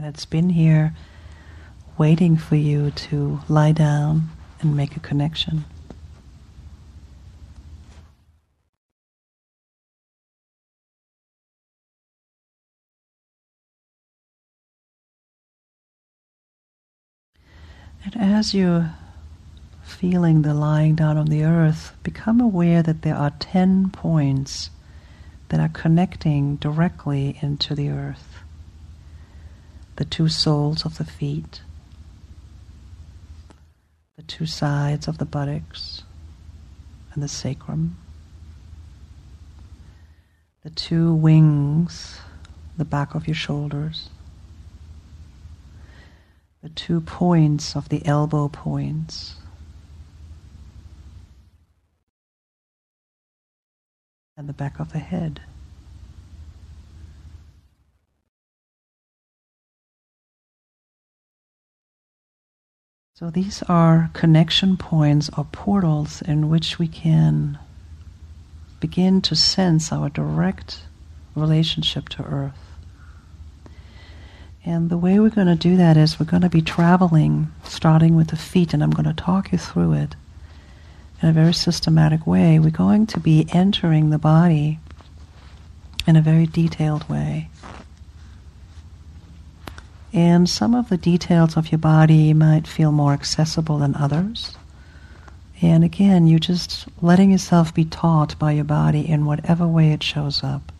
And 0.00 0.08
it's 0.08 0.24
been 0.24 0.48
here 0.48 0.94
waiting 1.98 2.38
for 2.38 2.56
you 2.56 2.90
to 2.90 3.40
lie 3.50 3.72
down 3.72 4.30
and 4.62 4.74
make 4.74 4.96
a 4.96 5.00
connection. 5.00 5.66
And 18.02 18.16
as 18.16 18.54
you're 18.54 18.94
feeling 19.82 20.40
the 20.40 20.54
lying 20.54 20.94
down 20.94 21.18
on 21.18 21.26
the 21.26 21.44
earth, 21.44 21.92
become 22.02 22.40
aware 22.40 22.82
that 22.82 23.02
there 23.02 23.16
are 23.16 23.32
10 23.38 23.90
points 23.90 24.70
that 25.50 25.60
are 25.60 25.68
connecting 25.68 26.56
directly 26.56 27.38
into 27.42 27.74
the 27.74 27.90
earth 27.90 28.29
the 30.00 30.06
two 30.06 30.30
soles 30.30 30.86
of 30.86 30.96
the 30.96 31.04
feet, 31.04 31.60
the 34.16 34.22
two 34.22 34.46
sides 34.46 35.06
of 35.06 35.18
the 35.18 35.26
buttocks 35.26 36.04
and 37.12 37.22
the 37.22 37.28
sacrum, 37.28 37.98
the 40.64 40.70
two 40.70 41.12
wings, 41.12 42.18
the 42.78 42.84
back 42.86 43.14
of 43.14 43.28
your 43.28 43.34
shoulders, 43.34 44.08
the 46.62 46.70
two 46.70 47.02
points 47.02 47.76
of 47.76 47.90
the 47.90 48.06
elbow 48.06 48.48
points. 48.48 49.34
And 54.34 54.48
the 54.48 54.54
back 54.54 54.80
of 54.80 54.94
the 54.94 54.98
head. 54.98 55.42
So 63.20 63.28
these 63.28 63.62
are 63.64 64.08
connection 64.14 64.78
points 64.78 65.28
or 65.36 65.44
portals 65.52 66.22
in 66.22 66.48
which 66.48 66.78
we 66.78 66.88
can 66.88 67.58
begin 68.80 69.20
to 69.20 69.36
sense 69.36 69.92
our 69.92 70.08
direct 70.08 70.84
relationship 71.34 72.08
to 72.08 72.22
Earth. 72.22 72.58
And 74.64 74.88
the 74.88 74.96
way 74.96 75.20
we're 75.20 75.28
going 75.28 75.48
to 75.48 75.54
do 75.54 75.76
that 75.76 75.98
is 75.98 76.18
we're 76.18 76.24
going 76.24 76.44
to 76.44 76.48
be 76.48 76.62
traveling, 76.62 77.52
starting 77.62 78.16
with 78.16 78.28
the 78.28 78.36
feet, 78.36 78.72
and 78.72 78.82
I'm 78.82 78.90
going 78.90 79.04
to 79.04 79.22
talk 79.22 79.52
you 79.52 79.58
through 79.58 79.92
it. 79.92 80.16
in 81.20 81.28
a 81.28 81.32
very 81.34 81.52
systematic 81.52 82.26
way, 82.26 82.58
we're 82.58 82.70
going 82.70 83.06
to 83.08 83.20
be 83.20 83.46
entering 83.52 84.08
the 84.08 84.18
body 84.18 84.78
in 86.06 86.16
a 86.16 86.22
very 86.22 86.46
detailed 86.46 87.06
way. 87.06 87.50
And 90.12 90.48
some 90.48 90.74
of 90.74 90.88
the 90.88 90.96
details 90.96 91.56
of 91.56 91.70
your 91.70 91.78
body 91.78 92.32
might 92.32 92.66
feel 92.66 92.90
more 92.90 93.12
accessible 93.12 93.78
than 93.78 93.94
others. 93.94 94.56
And 95.62 95.84
again, 95.84 96.26
you're 96.26 96.38
just 96.38 96.88
letting 97.02 97.30
yourself 97.30 97.74
be 97.74 97.84
taught 97.84 98.38
by 98.38 98.52
your 98.52 98.64
body 98.64 99.08
in 99.08 99.26
whatever 99.26 99.68
way 99.68 99.92
it 99.92 100.02
shows 100.02 100.42
up. 100.42 100.72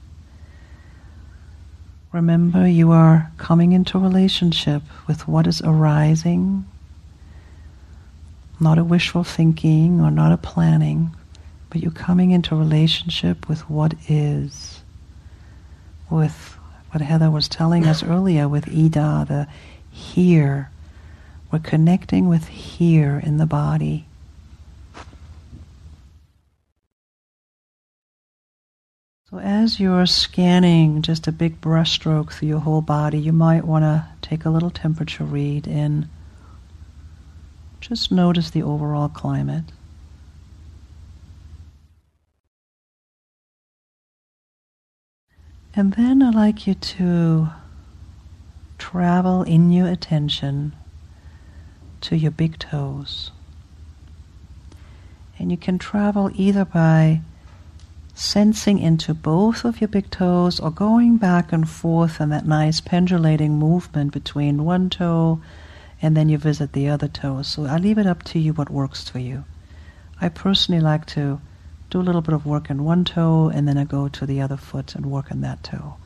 Remember, 2.12 2.66
you 2.66 2.90
are 2.90 3.30
coming 3.36 3.72
into 3.72 3.98
relationship 3.98 4.82
with 5.06 5.28
what 5.28 5.46
is 5.46 5.62
arising, 5.62 6.64
not 8.58 8.78
a 8.78 8.84
wishful 8.84 9.22
thinking 9.22 10.00
or 10.00 10.10
not 10.10 10.32
a 10.32 10.36
planning, 10.36 11.14
but 11.68 11.80
you're 11.80 11.92
coming 11.92 12.32
into 12.32 12.56
relationship 12.56 13.48
with 13.48 13.68
what 13.70 13.94
is, 14.08 14.82
with 16.10 16.58
what 16.90 17.02
Heather 17.02 17.30
was 17.30 17.48
telling 17.48 17.86
us 17.86 18.02
earlier 18.02 18.48
with 18.48 18.68
Ida, 18.68 19.24
the 19.28 19.48
here. 19.90 20.70
We're 21.52 21.60
connecting 21.60 22.28
with 22.28 22.46
here 22.48 23.20
in 23.24 23.38
the 23.38 23.46
body. 23.46 24.06
So, 29.30 29.38
as 29.38 29.78
you're 29.78 30.06
scanning 30.06 31.02
just 31.02 31.28
a 31.28 31.32
big 31.32 31.60
brushstroke 31.60 32.32
through 32.32 32.48
your 32.48 32.58
whole 32.58 32.82
body, 32.82 33.18
you 33.18 33.32
might 33.32 33.64
want 33.64 33.84
to 33.84 34.06
take 34.22 34.44
a 34.44 34.50
little 34.50 34.70
temperature 34.70 35.24
read 35.24 35.68
and 35.68 36.08
just 37.80 38.10
notice 38.10 38.50
the 38.50 38.64
overall 38.64 39.08
climate. 39.08 39.64
And 45.74 45.92
then 45.94 46.22
I'd 46.22 46.34
like 46.34 46.66
you 46.66 46.74
to 46.74 47.48
travel 48.78 49.42
in 49.42 49.70
your 49.70 49.86
attention 49.86 50.74
to 52.00 52.16
your 52.16 52.32
big 52.32 52.58
toes. 52.58 53.30
And 55.38 55.50
you 55.50 55.56
can 55.56 55.78
travel 55.78 56.30
either 56.34 56.64
by 56.64 57.20
sensing 58.14 58.78
into 58.78 59.14
both 59.14 59.64
of 59.64 59.80
your 59.80 59.88
big 59.88 60.10
toes 60.10 60.60
or 60.60 60.70
going 60.70 61.16
back 61.16 61.52
and 61.52 61.68
forth 61.68 62.20
in 62.20 62.28
that 62.30 62.46
nice 62.46 62.80
pendulating 62.80 63.58
movement 63.58 64.12
between 64.12 64.64
one 64.64 64.90
toe 64.90 65.40
and 66.02 66.16
then 66.16 66.28
you 66.28 66.36
visit 66.36 66.72
the 66.72 66.88
other 66.88 67.08
toe. 67.08 67.42
So 67.42 67.64
I 67.64 67.76
leave 67.76 67.98
it 67.98 68.06
up 68.06 68.22
to 68.24 68.38
you 68.38 68.52
what 68.52 68.70
works 68.70 69.08
for 69.08 69.18
you. 69.18 69.44
I 70.20 70.28
personally 70.28 70.80
like 70.80 71.06
to 71.06 71.40
do 71.90 72.00
a 72.00 72.02
little 72.02 72.20
bit 72.20 72.34
of 72.34 72.46
work 72.46 72.70
in 72.70 72.84
one 72.84 73.04
toe 73.04 73.50
and 73.52 73.66
then 73.66 73.76
I 73.76 73.84
go 73.84 74.08
to 74.08 74.24
the 74.24 74.40
other 74.40 74.56
foot 74.56 74.94
and 74.94 75.06
work 75.06 75.30
on 75.30 75.40
that 75.40 75.62
toe. 75.64 75.96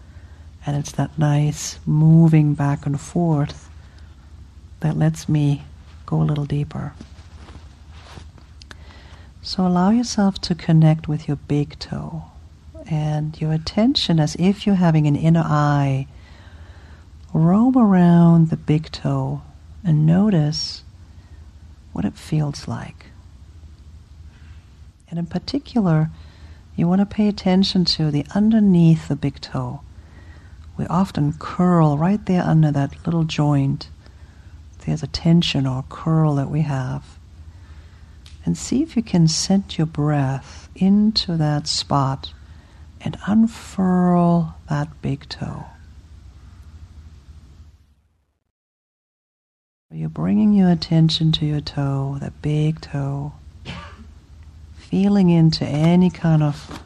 And 0.66 0.76
it's 0.76 0.92
that 0.92 1.18
nice 1.18 1.78
moving 1.84 2.54
back 2.54 2.86
and 2.86 2.98
forth 2.98 3.68
that 4.80 4.96
lets 4.96 5.28
me 5.28 5.62
go 6.06 6.22
a 6.22 6.24
little 6.24 6.46
deeper. 6.46 6.94
So 9.42 9.66
allow 9.66 9.90
yourself 9.90 10.40
to 10.42 10.54
connect 10.54 11.06
with 11.06 11.28
your 11.28 11.36
big 11.36 11.78
toe 11.78 12.24
and 12.90 13.38
your 13.38 13.52
attention 13.52 14.18
as 14.18 14.36
if 14.36 14.66
you're 14.66 14.76
having 14.76 15.06
an 15.06 15.16
inner 15.16 15.44
eye. 15.44 16.06
Roam 17.34 17.76
around 17.76 18.48
the 18.48 18.56
big 18.56 18.90
toe 18.90 19.42
and 19.84 20.06
notice 20.06 20.82
what 21.92 22.06
it 22.06 22.14
feels 22.14 22.66
like. 22.66 23.03
And 25.14 25.20
in 25.20 25.26
particular, 25.26 26.10
you 26.74 26.88
want 26.88 26.98
to 26.98 27.06
pay 27.06 27.28
attention 27.28 27.84
to 27.84 28.10
the 28.10 28.26
underneath 28.34 29.06
the 29.06 29.14
big 29.14 29.40
toe. 29.40 29.82
We 30.76 30.88
often 30.88 31.34
curl 31.34 31.96
right 31.96 32.26
there 32.26 32.42
under 32.42 32.72
that 32.72 33.06
little 33.06 33.22
joint. 33.22 33.90
There's 34.84 35.04
a 35.04 35.06
tension 35.06 35.68
or 35.68 35.84
curl 35.88 36.34
that 36.34 36.50
we 36.50 36.62
have 36.62 37.16
and 38.44 38.58
see 38.58 38.82
if 38.82 38.96
you 38.96 39.04
can 39.04 39.28
send 39.28 39.78
your 39.78 39.86
breath 39.86 40.68
into 40.74 41.36
that 41.36 41.68
spot 41.68 42.32
and 43.00 43.16
unfurl 43.24 44.56
that 44.68 45.00
big 45.00 45.28
toe. 45.28 45.66
You're 49.92 50.08
bringing 50.08 50.54
your 50.54 50.70
attention 50.70 51.30
to 51.30 51.46
your 51.46 51.60
toe, 51.60 52.18
that 52.20 52.42
big 52.42 52.80
toe, 52.80 53.34
feeling 54.94 55.28
into 55.28 55.64
any 55.64 56.08
kind 56.08 56.40
of 56.40 56.80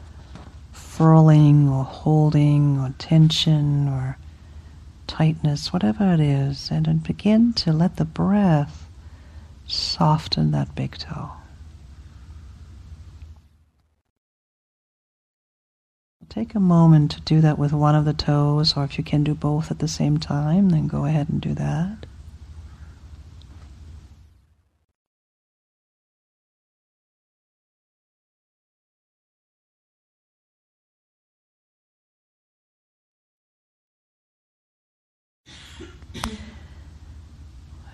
furling 0.71 1.69
or 1.69 1.83
holding 1.83 2.79
or 2.79 2.91
tension 2.97 3.87
or 3.87 4.17
tightness, 5.05 5.71
whatever 5.71 6.11
it 6.15 6.19
is, 6.19 6.71
and 6.71 6.87
then 6.87 6.97
begin 6.97 7.53
to 7.53 7.71
let 7.71 7.97
the 7.97 8.05
breath 8.05 8.89
soften 9.67 10.49
that 10.49 10.73
big 10.73 10.97
toe. 10.97 11.29
Take 16.29 16.55
a 16.55 16.59
moment 16.59 17.11
to 17.11 17.21
do 17.21 17.41
that 17.41 17.59
with 17.59 17.73
one 17.73 17.93
of 17.93 18.05
the 18.05 18.13
toes, 18.13 18.75
or 18.75 18.85
if 18.85 18.97
you 18.97 19.03
can 19.03 19.23
do 19.23 19.35
both 19.35 19.69
at 19.69 19.77
the 19.77 19.87
same 19.87 20.17
time, 20.17 20.69
then 20.69 20.87
go 20.87 21.05
ahead 21.05 21.29
and 21.29 21.39
do 21.39 21.53
that. 21.53 22.07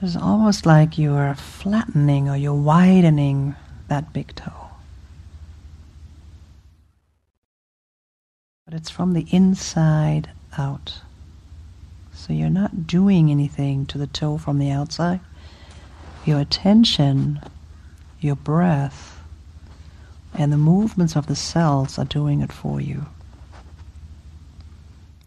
It's 0.06 0.16
almost 0.16 0.66
like 0.66 0.98
you're 0.98 1.36
flattening 1.36 2.30
or 2.30 2.38
you're 2.38 2.54
widening 2.54 3.56
that 3.88 4.14
big 4.14 4.36
toe. 4.36 4.66
but 8.66 8.74
it's 8.74 8.90
from 8.90 9.14
the 9.14 9.28
inside 9.30 10.32
out. 10.58 11.02
So 12.14 12.34
you're 12.34 12.50
not 12.50 12.88
doing 12.88 13.30
anything 13.30 13.86
to 13.88 14.00
the 14.00 14.08
toe 14.08 14.40
from 14.40 14.58
the 14.58 14.72
outside. 14.72 15.20
Your 16.26 16.40
attention, 16.40 17.40
your 18.20 18.36
breath, 18.36 19.20
and 20.34 20.52
the 20.52 20.58
movements 20.58 21.16
of 21.16 21.28
the 21.28 21.36
cells 21.36 22.00
are 22.00 22.06
doing 22.06 22.42
it 22.42 22.52
for 22.52 22.82
you. 22.82 23.06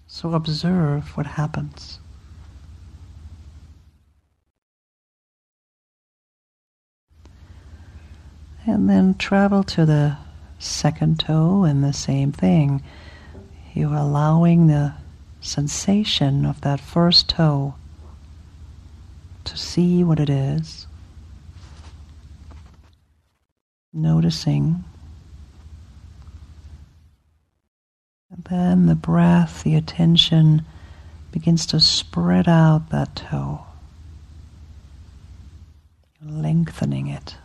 So 0.09 0.35
observe 0.35 1.17
what 1.17 1.27
happens. 1.27 2.01
And 8.69 8.87
then 8.87 9.15
travel 9.15 9.65
to 9.65 9.87
the 9.87 10.19
second 10.59 11.21
toe 11.21 11.65
and 11.65 11.83
the 11.83 11.95
same 11.95 12.33
thing. 12.33 12.83
You're 13.73 13.95
allowing 13.95 14.67
the 14.67 14.93
sensation 15.41 16.45
of 16.45 16.61
that 16.61 16.79
first 16.79 17.31
toe 17.31 17.77
to 19.45 19.57
see 19.57 20.05
what 20.05 20.21
it 20.21 20.29
is, 20.29 20.87
noticing. 23.95 24.85
And 28.31 28.45
then 28.51 28.85
the 28.85 28.95
breath, 28.95 29.63
the 29.63 29.77
attention 29.77 30.67
begins 31.33 31.65
to 31.69 31.81
spread 31.81 32.47
out 32.47 32.91
that 32.91 33.17
toe, 33.17 33.65
lengthening 36.23 37.07
it. 37.07 37.37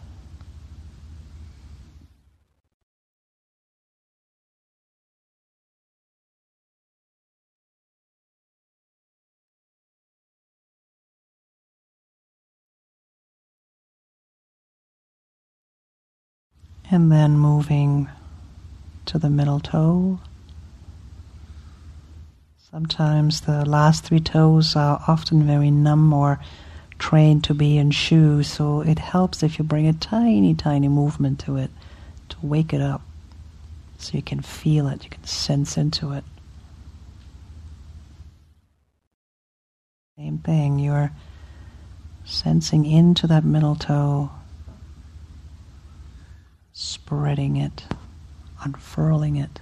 And 16.93 17.11
then 17.11 17.39
moving 17.39 18.07
to 19.07 19.17
the 19.17 19.31
middle 19.31 19.59
toe. 19.59 20.19
Sometimes 22.69 23.41
the 23.41 23.65
last 23.65 24.03
three 24.03 24.19
toes 24.19 24.75
are 24.75 25.03
often 25.07 25.47
very 25.47 25.71
numb 25.71 26.13
or 26.13 26.39
trained 26.99 27.45
to 27.45 27.55
be 27.55 27.79
in 27.79 27.89
shoes, 27.89 28.47
so 28.47 28.81
it 28.81 28.99
helps 28.99 29.41
if 29.41 29.57
you 29.57 29.65
bring 29.65 29.87
a 29.87 29.93
tiny, 29.93 30.53
tiny 30.53 30.87
movement 30.87 31.39
to 31.39 31.57
it 31.57 31.71
to 32.29 32.37
wake 32.43 32.73
it 32.73 32.81
up 32.81 33.01
so 33.97 34.15
you 34.15 34.21
can 34.21 34.41
feel 34.41 34.87
it, 34.87 35.03
you 35.03 35.09
can 35.09 35.23
sense 35.23 35.77
into 35.77 36.11
it. 36.11 36.23
Same 40.15 40.37
thing, 40.37 40.77
you're 40.77 41.11
sensing 42.23 42.85
into 42.85 43.25
that 43.25 43.43
middle 43.43 43.73
toe 43.73 44.29
spreading 46.73 47.55
it, 47.55 47.85
unfurling 48.63 49.35
it. 49.35 49.61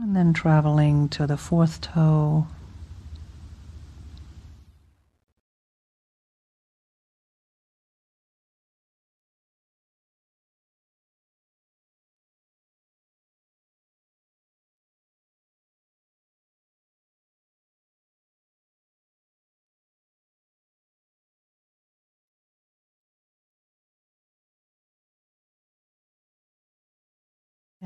And 0.00 0.14
then 0.14 0.32
traveling 0.32 1.08
to 1.10 1.26
the 1.26 1.36
fourth 1.36 1.80
toe. 1.80 2.46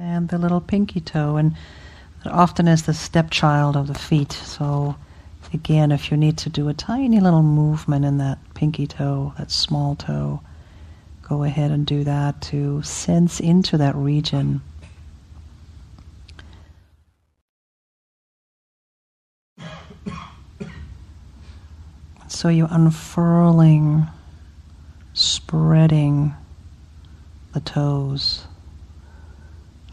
And 0.04 0.30
the 0.30 0.38
little 0.38 0.60
pinky 0.60 1.00
toe. 1.00 1.36
And 1.36 1.54
often 2.26 2.66
is 2.66 2.82
the 2.82 2.92
stepchild 2.92 3.76
of 3.76 3.86
the 3.86 3.94
feet. 3.94 4.32
So, 4.32 4.96
again, 5.54 5.92
if 5.92 6.10
you 6.10 6.16
need 6.16 6.38
to 6.38 6.48
do 6.48 6.68
a 6.68 6.74
tiny 6.74 7.20
little 7.20 7.44
movement 7.44 8.04
in 8.04 8.18
that 8.18 8.38
pinky 8.54 8.88
toe, 8.88 9.32
that 9.38 9.52
small 9.52 9.94
toe, 9.94 10.40
go 11.22 11.44
ahead 11.44 11.70
and 11.70 11.86
do 11.86 12.02
that 12.02 12.42
to 12.42 12.82
sense 12.82 13.38
into 13.38 13.78
that 13.78 13.94
region. 13.94 14.60
So 22.26 22.48
you're 22.48 22.66
unfurling, 22.72 24.08
spreading 25.14 26.34
the 27.54 27.60
toes. 27.60 28.46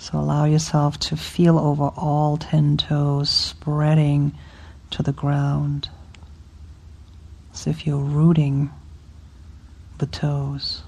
So 0.02 0.18
allow 0.18 0.46
yourself 0.46 0.98
to 1.00 1.18
feel 1.18 1.60
over 1.60 1.92
all 1.98 2.38
ten 2.38 2.78
toes 2.78 3.30
spreading 3.30 4.34
to 4.92 5.04
the 5.04 5.12
ground 5.12 5.90
as 7.54 7.68
if 7.68 7.86
you're 7.86 7.98
rooting 7.98 8.72
the 9.98 10.06
toes. 10.06 10.84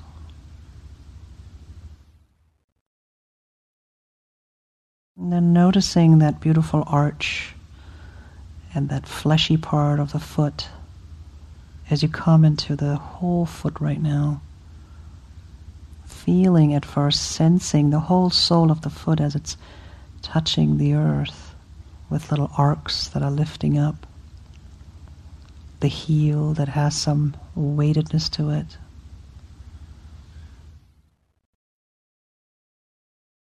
And 5.18 5.34
then 5.34 5.52
noticing 5.52 6.20
that 6.20 6.40
beautiful 6.40 6.86
arch 6.88 7.54
and 8.74 8.88
that 8.88 9.06
fleshy 9.06 9.58
part 9.58 10.00
of 10.00 10.14
the 10.14 10.22
foot 10.22 10.70
as 11.90 12.02
you 12.02 12.08
come 12.08 12.46
into 12.46 12.78
the 12.78 12.96
whole 12.96 13.46
foot 13.46 13.82
right 13.82 14.02
now 14.02 14.42
feeling 16.26 16.74
at 16.74 16.86
first, 16.86 17.32
sensing 17.32 17.90
the 17.90 18.00
whole 18.00 18.30
sole 18.30 18.72
of 18.72 18.82
the 18.82 18.90
foot 18.90 19.20
as 19.20 19.36
it's 19.36 19.58
touching 20.22 20.78
the 20.78 20.94
earth 20.94 21.56
with 22.10 22.30
little 22.30 22.52
arcs 22.58 23.08
that 23.10 23.24
are 23.24 23.32
lifting 23.32 23.78
up. 23.78 24.06
The 25.80 25.88
heel 25.88 26.54
that 26.54 26.68
has 26.70 26.96
some 26.96 27.36
weightedness 27.56 28.30
to 28.30 28.50
it. 28.52 28.78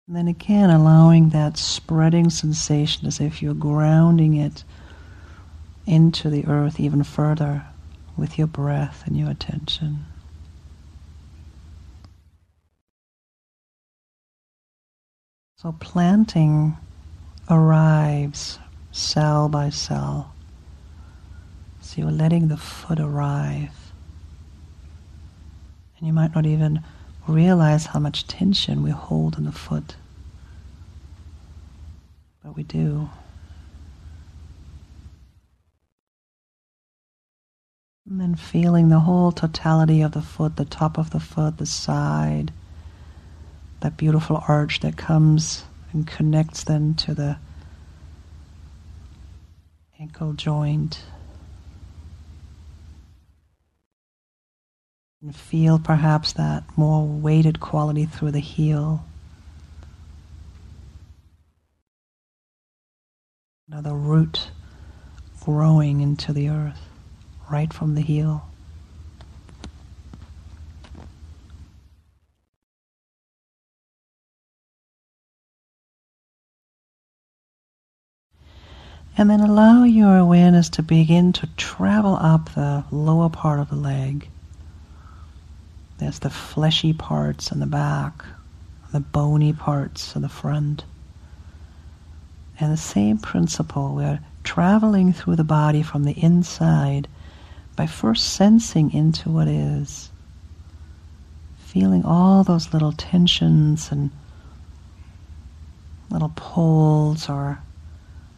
And 0.08 0.16
then 0.18 0.28
again, 0.28 0.70
allowing 0.70 1.30
that 1.30 1.58
spreading 1.58 2.30
sensation 2.30 3.08
as 3.08 3.20
if 3.20 3.42
you're 3.42 3.54
grounding 3.54 4.36
it 4.36 4.64
into 5.86 6.30
the 6.30 6.46
earth 6.48 6.80
even 6.80 7.04
further 7.04 7.66
with 8.18 8.38
your 8.38 8.48
breath 8.48 9.04
and 9.06 9.18
your 9.18 9.30
attention. 9.30 10.06
So 15.64 15.72
planting 15.80 16.76
arrives 17.50 18.60
cell 18.92 19.48
by 19.48 19.70
cell. 19.70 20.34
So 21.80 22.02
you're 22.02 22.12
letting 22.12 22.50
the 22.50 22.58
foot 22.58 23.00
arrive. 23.00 23.94
And 25.98 26.06
you 26.06 26.12
might 26.12 26.36
not 26.36 26.46
even 26.46 26.82
realize 27.30 27.86
how 27.86 28.00
much 28.00 28.28
tension 28.28 28.84
we 28.84 28.92
hold 28.92 29.38
in 29.38 29.46
the 29.46 29.54
foot. 29.54 29.96
But 32.44 32.58
we 32.58 32.64
do. 32.64 33.10
And 38.06 38.20
then 38.20 38.36
feeling 38.36 38.90
the 38.90 39.00
whole 39.00 39.32
totality 39.32 40.02
of 40.02 40.12
the 40.12 40.22
foot, 40.22 40.58
the 40.58 40.66
top 40.66 40.98
of 40.98 41.12
the 41.12 41.22
foot, 41.22 41.58
the 41.58 41.66
side, 41.66 42.52
that 43.84 43.98
beautiful 43.98 44.42
arch 44.48 44.80
that 44.80 44.96
comes 44.96 45.66
and 45.92 46.08
connects 46.08 46.64
then 46.64 46.94
to 46.94 47.14
the 47.14 47.38
ankle 50.00 50.32
joint. 50.32 51.04
And 55.22 55.36
feel 55.36 55.80
perhaps 55.80 56.32
that 56.34 56.64
more 56.78 57.06
weighted 57.06 57.60
quality 57.60 58.06
through 58.06 58.32
the 58.32 58.40
heel. 58.40 59.04
Another 63.68 63.94
root 63.94 64.48
growing 65.42 66.00
into 66.00 66.32
the 66.32 66.48
earth 66.48 66.80
right 67.52 67.74
from 67.74 67.96
the 67.96 68.02
heel. 68.02 68.48
And 79.16 79.30
then 79.30 79.42
allow 79.42 79.84
your 79.84 80.18
awareness 80.18 80.70
to 80.70 80.82
begin 80.82 81.34
to 81.34 81.48
travel 81.56 82.16
up 82.16 82.54
the 82.54 82.84
lower 82.90 83.30
part 83.30 83.60
of 83.60 83.70
the 83.70 83.76
leg. 83.76 84.28
There's 86.00 86.20
the 86.20 86.32
fleshy 86.32 86.94
parts 86.94 87.52
on 87.52 87.60
the 87.60 87.68
back, 87.68 88.26
the 88.92 89.00
bony 89.00 89.54
parts 89.54 90.16
on 90.16 90.24
the 90.24 90.30
front. 90.30 90.84
And 92.60 92.74
the 92.74 92.78
same 92.78 93.20
principle, 93.20 93.94
we're 93.96 94.20
traveling 94.44 95.14
through 95.14 95.36
the 95.36 95.44
body 95.44 95.84
from 95.84 96.04
the 96.06 96.14
inside 96.14 97.08
by 97.76 97.86
first 97.86 98.34
sensing 98.34 98.94
into 98.94 99.30
what 99.30 99.48
is, 99.48 100.10
feeling 101.58 102.04
all 102.04 102.44
those 102.44 102.74
little 102.74 102.92
tensions 102.92 103.92
and 103.92 104.12
little 106.10 106.32
pulls 106.36 107.30
or 107.30 107.60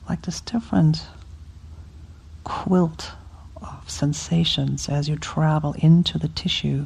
like 0.08 0.22
this 0.24 0.42
different 0.42 1.08
quilt 2.44 3.12
of 3.62 3.90
sensations 3.90 4.88
as 4.88 5.10
you 5.10 5.16
travel 5.16 5.74
into 5.80 6.18
the 6.18 6.28
tissue. 6.28 6.86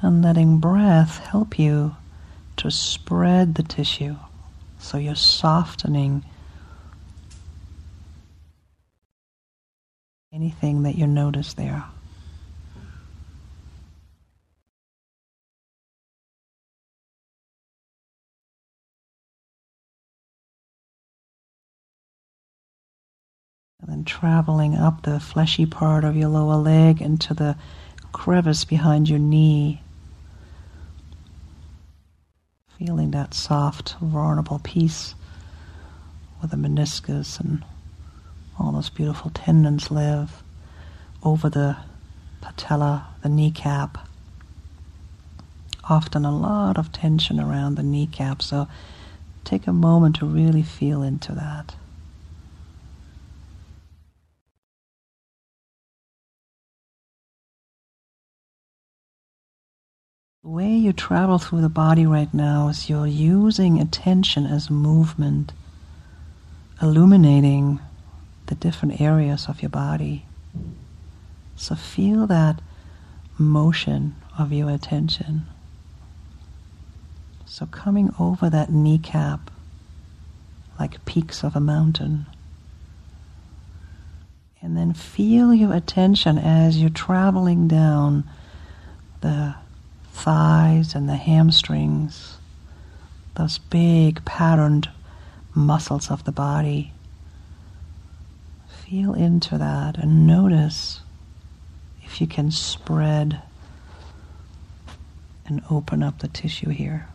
And 0.00 0.22
letting 0.22 0.58
breath 0.58 1.18
help 1.18 1.58
you 1.58 1.96
to 2.58 2.70
spread 2.70 3.54
the 3.54 3.62
tissue 3.62 4.16
so 4.78 4.98
you're 4.98 5.14
softening 5.14 6.24
anything 10.32 10.82
that 10.82 10.96
you 10.96 11.06
notice 11.06 11.54
there. 11.54 11.84
And 23.84 23.92
then 23.92 24.04
traveling 24.06 24.74
up 24.74 25.02
the 25.02 25.20
fleshy 25.20 25.66
part 25.66 26.04
of 26.04 26.16
your 26.16 26.30
lower 26.30 26.56
leg 26.56 27.02
into 27.02 27.34
the 27.34 27.54
crevice 28.12 28.64
behind 28.64 29.10
your 29.10 29.18
knee. 29.18 29.82
Feeling 32.78 33.10
that 33.10 33.34
soft, 33.34 33.96
vulnerable 34.00 34.58
piece 34.64 35.14
where 36.38 36.48
the 36.48 36.56
meniscus 36.56 37.38
and 37.38 37.62
all 38.58 38.72
those 38.72 38.88
beautiful 38.88 39.30
tendons 39.34 39.90
live 39.90 40.42
over 41.22 41.50
the 41.50 41.76
patella, 42.40 43.08
the 43.22 43.28
kneecap. 43.28 44.08
Often 45.90 46.24
a 46.24 46.34
lot 46.34 46.78
of 46.78 46.90
tension 46.90 47.38
around 47.38 47.74
the 47.74 47.82
kneecap, 47.82 48.40
so 48.40 48.66
take 49.44 49.66
a 49.66 49.74
moment 49.74 50.16
to 50.16 50.26
really 50.26 50.62
feel 50.62 51.02
into 51.02 51.32
that. 51.32 51.74
The 60.44 60.50
way 60.50 60.74
you 60.74 60.92
travel 60.92 61.38
through 61.38 61.62
the 61.62 61.70
body 61.70 62.04
right 62.04 62.32
now 62.34 62.68
is 62.68 62.90
you're 62.90 63.06
using 63.06 63.80
attention 63.80 64.44
as 64.44 64.68
movement, 64.68 65.54
illuminating 66.82 67.80
the 68.44 68.54
different 68.54 69.00
areas 69.00 69.46
of 69.48 69.62
your 69.62 69.70
body. 69.70 70.26
So 71.56 71.74
feel 71.74 72.26
that 72.26 72.60
motion 73.38 74.16
of 74.38 74.52
your 74.52 74.68
attention. 74.68 75.46
So 77.46 77.64
coming 77.64 78.10
over 78.20 78.50
that 78.50 78.70
kneecap 78.70 79.50
like 80.78 81.06
peaks 81.06 81.42
of 81.42 81.56
a 81.56 81.60
mountain. 81.60 82.26
And 84.60 84.76
then 84.76 84.92
feel 84.92 85.54
your 85.54 85.72
attention 85.72 86.36
as 86.36 86.76
you're 86.76 86.90
traveling 86.90 87.66
down 87.66 88.24
the 89.22 89.54
thighs 90.14 90.94
and 90.94 91.08
the 91.08 91.16
hamstrings, 91.16 92.38
those 93.36 93.58
big 93.58 94.24
patterned 94.24 94.88
muscles 95.54 96.10
of 96.10 96.24
the 96.24 96.32
body. 96.32 96.92
Feel 98.68 99.12
into 99.12 99.58
that 99.58 99.98
and 99.98 100.26
notice 100.26 101.00
if 102.02 102.20
you 102.20 102.26
can 102.26 102.50
spread 102.50 103.42
and 105.46 105.62
open 105.70 106.02
up 106.02 106.20
the 106.20 106.28
tissue 106.28 106.70
here. 106.70 107.08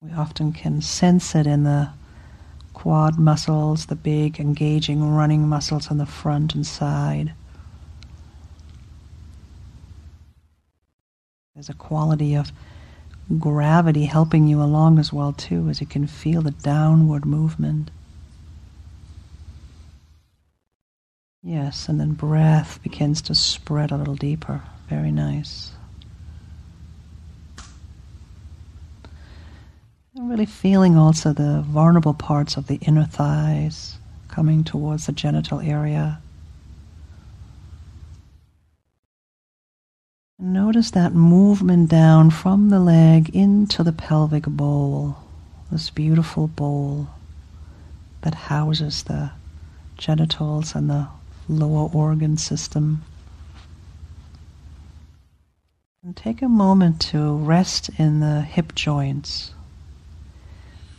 We 0.00 0.12
often 0.12 0.52
can 0.52 0.80
sense 0.80 1.34
it 1.34 1.46
in 1.46 1.64
the 1.64 1.90
quad 2.78 3.18
muscles, 3.18 3.86
the 3.86 3.96
big 3.96 4.38
engaging 4.38 5.02
running 5.02 5.48
muscles 5.48 5.90
on 5.90 5.98
the 5.98 6.06
front 6.06 6.54
and 6.54 6.64
side. 6.64 7.32
There's 11.56 11.68
a 11.68 11.74
quality 11.74 12.36
of 12.36 12.52
gravity 13.36 14.04
helping 14.04 14.46
you 14.46 14.62
along 14.62 15.00
as 15.00 15.12
well 15.12 15.32
too 15.32 15.68
as 15.68 15.80
you 15.80 15.88
can 15.88 16.06
feel 16.06 16.40
the 16.40 16.52
downward 16.52 17.26
movement. 17.26 17.90
Yes, 21.42 21.88
and 21.88 21.98
then 21.98 22.12
breath 22.12 22.80
begins 22.84 23.20
to 23.22 23.34
spread 23.34 23.90
a 23.90 23.96
little 23.96 24.14
deeper. 24.14 24.62
Very 24.88 25.10
nice. 25.10 25.72
Really 30.20 30.46
feeling 30.46 30.96
also 30.96 31.32
the 31.32 31.62
vulnerable 31.64 32.12
parts 32.12 32.56
of 32.56 32.66
the 32.66 32.76
inner 32.76 33.04
thighs 33.04 33.98
coming 34.26 34.64
towards 34.64 35.06
the 35.06 35.12
genital 35.12 35.60
area. 35.60 36.20
Notice 40.40 40.90
that 40.90 41.14
movement 41.14 41.88
down 41.88 42.30
from 42.30 42.70
the 42.70 42.80
leg 42.80 43.30
into 43.34 43.84
the 43.84 43.92
pelvic 43.92 44.44
bowl, 44.44 45.16
this 45.70 45.88
beautiful 45.88 46.48
bowl 46.48 47.08
that 48.22 48.34
houses 48.34 49.04
the 49.04 49.30
genitals 49.96 50.74
and 50.74 50.90
the 50.90 51.06
lower 51.48 51.88
organ 51.94 52.36
system. 52.36 53.04
And 56.02 56.16
take 56.16 56.42
a 56.42 56.48
moment 56.48 57.00
to 57.12 57.36
rest 57.36 57.88
in 57.98 58.18
the 58.18 58.42
hip 58.42 58.74
joints. 58.74 59.52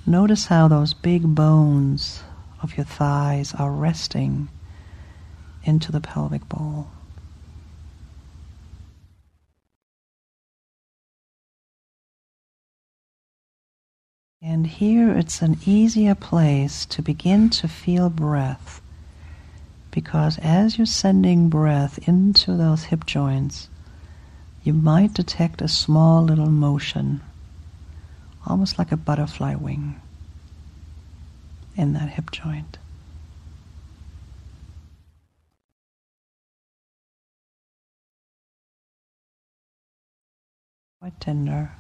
Notice 0.09 0.47
how 0.47 0.67
those 0.67 0.95
big 0.95 1.35
bones 1.35 2.23
of 2.63 2.75
your 2.75 2.85
thighs 2.87 3.53
are 3.53 3.71
resting 3.71 4.49
into 5.63 5.91
the 5.91 6.01
pelvic 6.01 6.49
bowl. 6.49 6.87
And 14.41 14.65
here 14.65 15.15
it's 15.15 15.43
an 15.43 15.59
easier 15.67 16.15
place 16.15 16.87
to 16.87 17.03
begin 17.03 17.51
to 17.51 17.67
feel 17.67 18.09
breath 18.09 18.81
because 19.91 20.39
as 20.39 20.79
you're 20.79 20.87
sending 20.87 21.49
breath 21.49 21.99
into 22.07 22.57
those 22.57 22.85
hip 22.85 23.05
joints, 23.05 23.69
you 24.63 24.73
might 24.73 25.13
detect 25.13 25.61
a 25.61 25.67
small 25.67 26.23
little 26.23 26.49
motion, 26.49 27.21
almost 28.49 28.79
like 28.79 28.91
a 28.91 28.97
butterfly 28.97 29.55
wing, 29.55 30.01
in 31.77 31.93
that 31.93 32.09
hip 32.09 32.31
joint. 32.31 32.77
Quite 40.99 41.19
tender. 41.21 41.71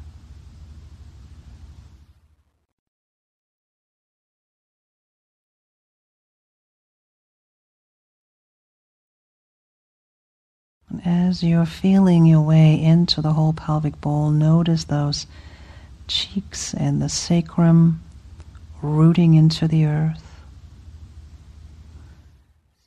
As 11.05 11.43
you're 11.43 11.65
feeling 11.65 12.25
your 12.25 12.41
way 12.41 12.81
into 12.81 13.21
the 13.21 13.33
whole 13.33 13.53
pelvic 13.53 13.99
bowl, 14.01 14.31
notice 14.31 14.85
those 14.85 15.27
cheeks 16.09 16.73
and 16.73 17.01
the 17.01 17.07
sacrum 17.07 18.01
rooting 18.81 19.35
into 19.35 19.67
the 19.67 19.85
earth. 19.85 20.41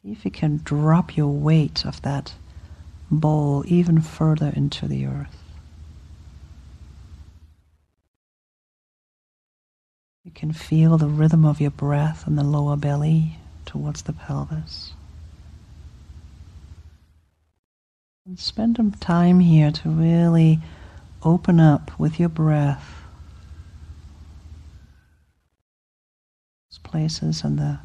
See 0.03 0.13
if 0.13 0.25
you 0.25 0.31
can 0.31 0.61
drop 0.65 1.17
your 1.17 1.29
weight 1.29 1.87
of 1.87 2.03
that 2.03 2.35
bowl 3.11 3.65
even 3.67 4.01
further 4.01 4.53
into 4.55 4.87
the 4.89 5.07
earth. 5.07 5.39
You 10.25 10.31
can 10.31 10.53
feel 10.53 10.99
the 10.99 11.09
rhythm 11.09 11.45
of 11.45 11.61
your 11.61 11.71
breath 11.71 12.27
in 12.27 12.37
the 12.37 12.45
lower 12.45 12.77
belly 12.77 13.39
towards 13.67 14.03
the 14.03 14.13
pelvis. 14.13 14.93
And 18.25 18.39
spend 18.39 18.77
some 18.77 18.93
time 18.93 19.41
here 19.41 19.73
to 19.73 19.89
really 19.89 20.61
open 21.25 21.59
up 21.59 21.99
with 21.99 22.21
your 22.21 22.29
breath. 22.29 23.03
Those 26.71 26.79
places 26.93 27.43
on 27.43 27.57
the 27.57 27.79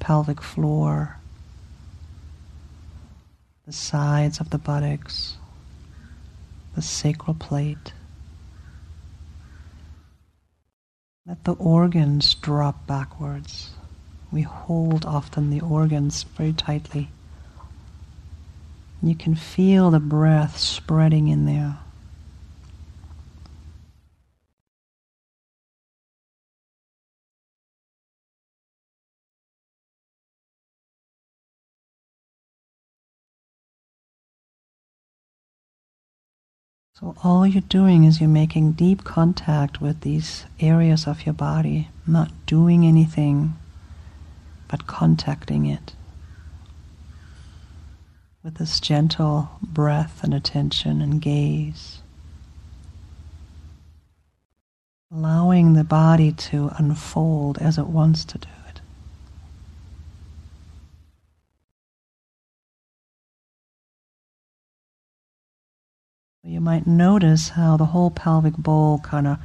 pelvic 0.00 0.40
floor, 0.40 1.18
the 3.66 3.72
sides 3.72 4.40
of 4.40 4.48
the 4.48 4.56
buttocks, 4.56 5.36
the 6.74 6.80
sacral 6.80 7.34
plate. 7.34 7.92
Let 11.26 11.44
the 11.44 11.52
organs 11.52 12.34
drop 12.34 12.86
backwards. 12.86 13.72
We 14.32 14.40
hold 14.40 15.04
often 15.04 15.50
the 15.50 15.60
organs 15.60 16.22
very 16.22 16.54
tightly. 16.54 17.10
You 19.02 19.14
can 19.14 19.34
feel 19.34 19.90
the 19.90 20.00
breath 20.00 20.56
spreading 20.56 21.28
in 21.28 21.44
there. 21.44 21.76
So, 37.00 37.16
all 37.24 37.44
you're 37.44 37.60
doing 37.62 38.04
is 38.04 38.20
you're 38.20 38.28
making 38.28 38.72
deep 38.72 39.02
contact 39.02 39.80
with 39.80 40.02
these 40.02 40.44
areas 40.60 41.08
of 41.08 41.26
your 41.26 41.32
body, 41.32 41.88
not 42.06 42.30
doing 42.46 42.86
anything, 42.86 43.54
but 44.68 44.86
contacting 44.86 45.66
it 45.66 45.94
with 48.44 48.56
this 48.56 48.78
gentle 48.78 49.48
breath 49.60 50.22
and 50.22 50.34
attention 50.34 51.00
and 51.00 51.20
gaze. 51.20 52.00
Allowing 55.10 55.72
the 55.72 55.82
body 55.82 56.30
to 56.30 56.70
unfold 56.76 57.58
as 57.58 57.78
it 57.78 57.86
wants 57.86 58.24
to 58.26 58.38
do 58.38 58.48
it. 58.68 58.80
You 66.46 66.60
might 66.60 66.86
notice 66.86 67.48
how 67.48 67.78
the 67.78 67.86
whole 67.86 68.10
pelvic 68.10 68.54
bowl 68.58 68.98
kind 68.98 69.26
of 69.26 69.38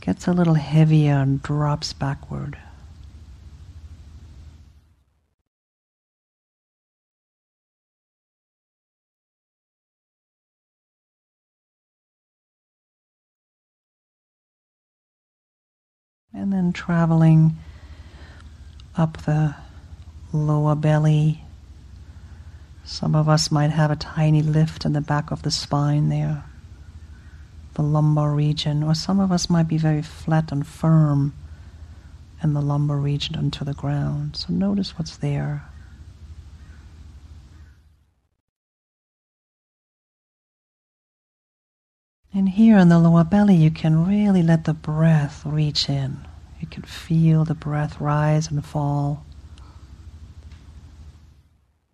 gets 0.00 0.28
a 0.28 0.32
little 0.32 0.54
heavier 0.54 1.14
and 1.14 1.42
drops 1.42 1.92
backward. 1.92 2.56
And 16.32 16.52
then 16.52 16.72
traveling 16.72 17.56
up 18.96 19.16
the 19.24 19.56
lower 20.32 20.76
belly, 20.76 21.43
Some 22.84 23.14
of 23.14 23.28
us 23.28 23.50
might 23.50 23.70
have 23.70 23.90
a 23.90 23.96
tiny 23.96 24.42
lift 24.42 24.84
in 24.84 24.92
the 24.92 25.00
back 25.00 25.30
of 25.30 25.42
the 25.42 25.50
spine 25.50 26.10
there, 26.10 26.44
the 27.74 27.82
lumbar 27.82 28.32
region, 28.32 28.82
or 28.82 28.94
some 28.94 29.18
of 29.20 29.32
us 29.32 29.48
might 29.48 29.68
be 29.68 29.78
very 29.78 30.02
flat 30.02 30.52
and 30.52 30.66
firm 30.66 31.34
in 32.42 32.52
the 32.52 32.60
lumbar 32.60 32.98
region 32.98 33.36
onto 33.36 33.64
the 33.64 33.72
ground. 33.72 34.36
So 34.36 34.52
notice 34.52 34.98
what's 34.98 35.16
there. 35.16 35.64
And 42.34 42.50
here 42.50 42.76
in 42.76 42.90
the 42.90 42.98
lower 42.98 43.24
belly, 43.24 43.54
you 43.54 43.70
can 43.70 44.06
really 44.06 44.42
let 44.42 44.64
the 44.64 44.74
breath 44.74 45.46
reach 45.46 45.88
in. 45.88 46.18
You 46.60 46.66
can 46.66 46.82
feel 46.82 47.44
the 47.44 47.54
breath 47.54 48.00
rise 48.00 48.50
and 48.50 48.64
fall. 48.64 49.24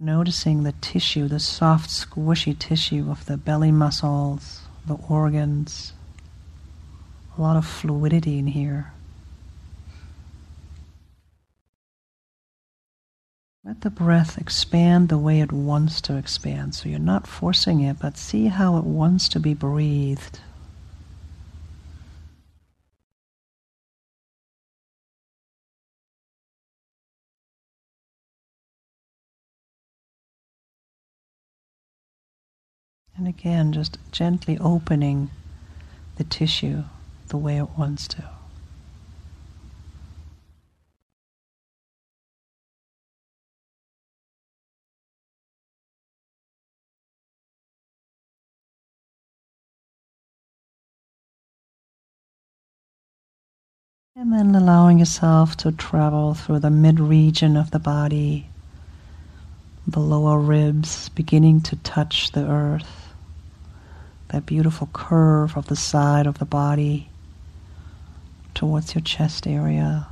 Noticing 0.03 0.63
the 0.63 0.73
tissue, 0.81 1.29
the 1.29 1.39
soft, 1.39 1.91
squishy 1.91 2.59
tissue 2.59 3.11
of 3.11 3.27
the 3.27 3.37
belly 3.37 3.71
muscles, 3.71 4.63
the 4.87 4.95
organs. 4.95 5.93
A 7.37 7.43
lot 7.43 7.59
of 7.59 7.67
fluidity 7.67 8.39
in 8.39 8.47
here. 8.47 8.93
Let 13.63 13.83
the 13.83 13.91
breath 13.91 14.39
expand 14.39 15.11
the 15.11 15.19
way 15.19 15.43
it 15.43 15.53
wants 15.53 16.01
to 16.03 16.17
expand. 16.17 16.75
So 16.75 16.89
you're 16.89 16.99
not 16.99 17.27
forcing 17.27 17.83
it, 17.83 17.99
but 18.01 18.17
see 18.17 18.47
how 18.47 18.79
it 18.79 18.85
wants 18.85 19.29
to 19.29 19.39
be 19.39 19.53
breathed. 19.53 20.41
And 33.21 33.29
again, 33.29 33.75
just 33.75 33.99
gently 34.13 34.57
opening 34.61 35.29
the 36.17 36.25
tissue 36.25 36.85
the 37.29 37.37
way 37.37 37.59
it 37.59 37.69
wants 37.77 38.09
to. 38.09 38.25
And 54.17 54.33
then 54.33 54.55
allowing 54.55 54.99
yourself 54.99 55.59
to 55.59 55.73
travel 55.73 56.33
through 56.33 56.61
the 56.61 56.71
mid 56.71 56.99
region 56.99 57.59
of 57.59 57.71
the 57.71 57.79
body, 57.79 58.47
the 59.87 60.01
lower 60.01 60.39
ribs 60.39 61.11
beginning 61.11 61.61
to 61.61 61.77
touch 61.77 62.33
the 62.33 62.49
earth 62.49 63.10
that 64.31 64.47
beautiful 64.47 64.89
curve 64.93 65.57
of 65.57 65.67
the 65.67 65.77
side 65.77 66.27
of 66.27 66.39
the 66.39 66.45
body 66.45 67.09
towards 68.55 68.95
your 68.95 69.03
chest 69.03 69.47
area. 69.47 70.07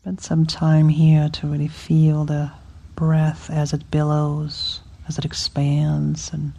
Spend 0.00 0.20
some 0.20 0.46
time 0.46 0.88
here 0.88 1.28
to 1.28 1.46
really 1.46 1.68
feel 1.68 2.24
the 2.24 2.50
breath 2.94 3.50
as 3.50 3.72
it 3.72 3.90
billows, 3.90 4.80
as 5.06 5.18
it 5.18 5.24
expands 5.24 6.32
and 6.32 6.52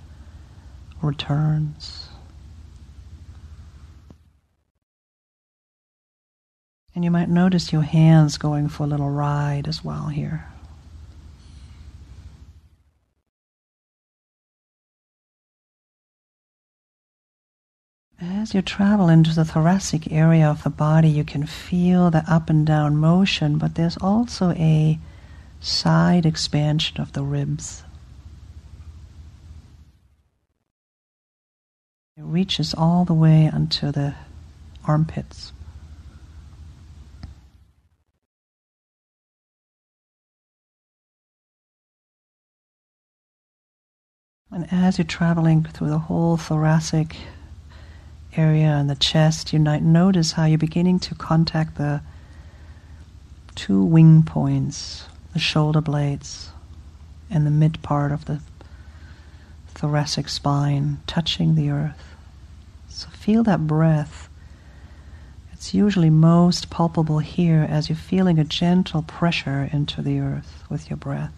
returns. 1.01 2.09
And 6.93 7.03
you 7.03 7.11
might 7.11 7.29
notice 7.29 7.71
your 7.71 7.83
hands 7.83 8.37
going 8.37 8.69
for 8.69 8.83
a 8.83 8.87
little 8.87 9.09
ride 9.09 9.67
as 9.67 9.83
well 9.83 10.07
here. 10.07 10.45
As 18.19 18.55
you 18.55 18.63
travel 18.63 19.09
into 19.09 19.31
the 19.31 19.45
thoracic 19.45 20.11
area 20.11 20.49
of 20.49 20.63
the 20.63 20.71
body, 20.71 21.07
you 21.07 21.23
can 21.23 21.45
feel 21.45 22.09
the 22.09 22.23
up 22.27 22.49
and 22.49 22.65
down 22.65 22.97
motion, 22.97 23.59
but 23.59 23.75
there's 23.75 23.97
also 23.97 24.51
a 24.53 24.97
side 25.59 26.25
expansion 26.25 26.99
of 26.99 27.13
the 27.13 27.21
ribs. 27.21 27.83
It 32.15 32.23
reaches 32.23 32.73
all 32.73 33.05
the 33.05 33.13
way 33.13 33.51
onto 33.53 33.91
the 33.91 34.15
armpits. 34.85 35.51
And 44.49 44.67
as 44.73 44.97
you're 44.97 45.05
traveling 45.05 45.63
through 45.65 45.89
the 45.89 45.99
whole 45.99 46.37
thoracic 46.37 47.15
area 48.37 48.67
and 48.67 48.89
the 48.89 48.95
chest, 48.95 49.53
you 49.53 49.59
might 49.59 49.81
notice 49.81 50.33
how 50.33 50.45
you're 50.45 50.57
beginning 50.57 50.99
to 50.99 51.15
contact 51.15 51.77
the 51.77 52.01
two 53.55 53.83
wing 53.83 54.23
points, 54.23 55.05
the 55.33 55.39
shoulder 55.39 55.81
blades, 55.81 56.51
and 57.29 57.45
the 57.45 57.51
mid 57.51 57.81
part 57.81 58.11
of 58.11 58.25
the 58.25 58.39
thoracic 59.67 60.29
spine 60.29 60.97
touching 61.07 61.55
the 61.55 61.69
earth. 61.69 62.15
So 62.89 63.09
feel 63.09 63.43
that 63.43 63.67
breath. 63.67 64.29
It's 65.53 65.73
usually 65.73 66.09
most 66.09 66.69
palpable 66.69 67.19
here 67.19 67.65
as 67.69 67.89
you're 67.89 67.95
feeling 67.95 68.39
a 68.39 68.43
gentle 68.43 69.01
pressure 69.01 69.69
into 69.71 70.01
the 70.01 70.19
earth 70.19 70.63
with 70.69 70.89
your 70.89 70.97
breath. 70.97 71.33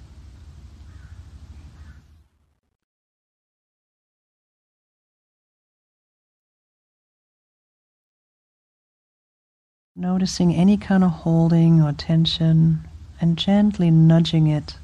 Noticing 10.00 10.56
any 10.56 10.78
kind 10.78 11.04
of 11.04 11.12
holding 11.12 11.82
or 11.82 11.92
tension 11.92 12.88
and 13.20 13.38
gently 13.38 13.92
nudging 13.92 14.48
it 14.48 14.78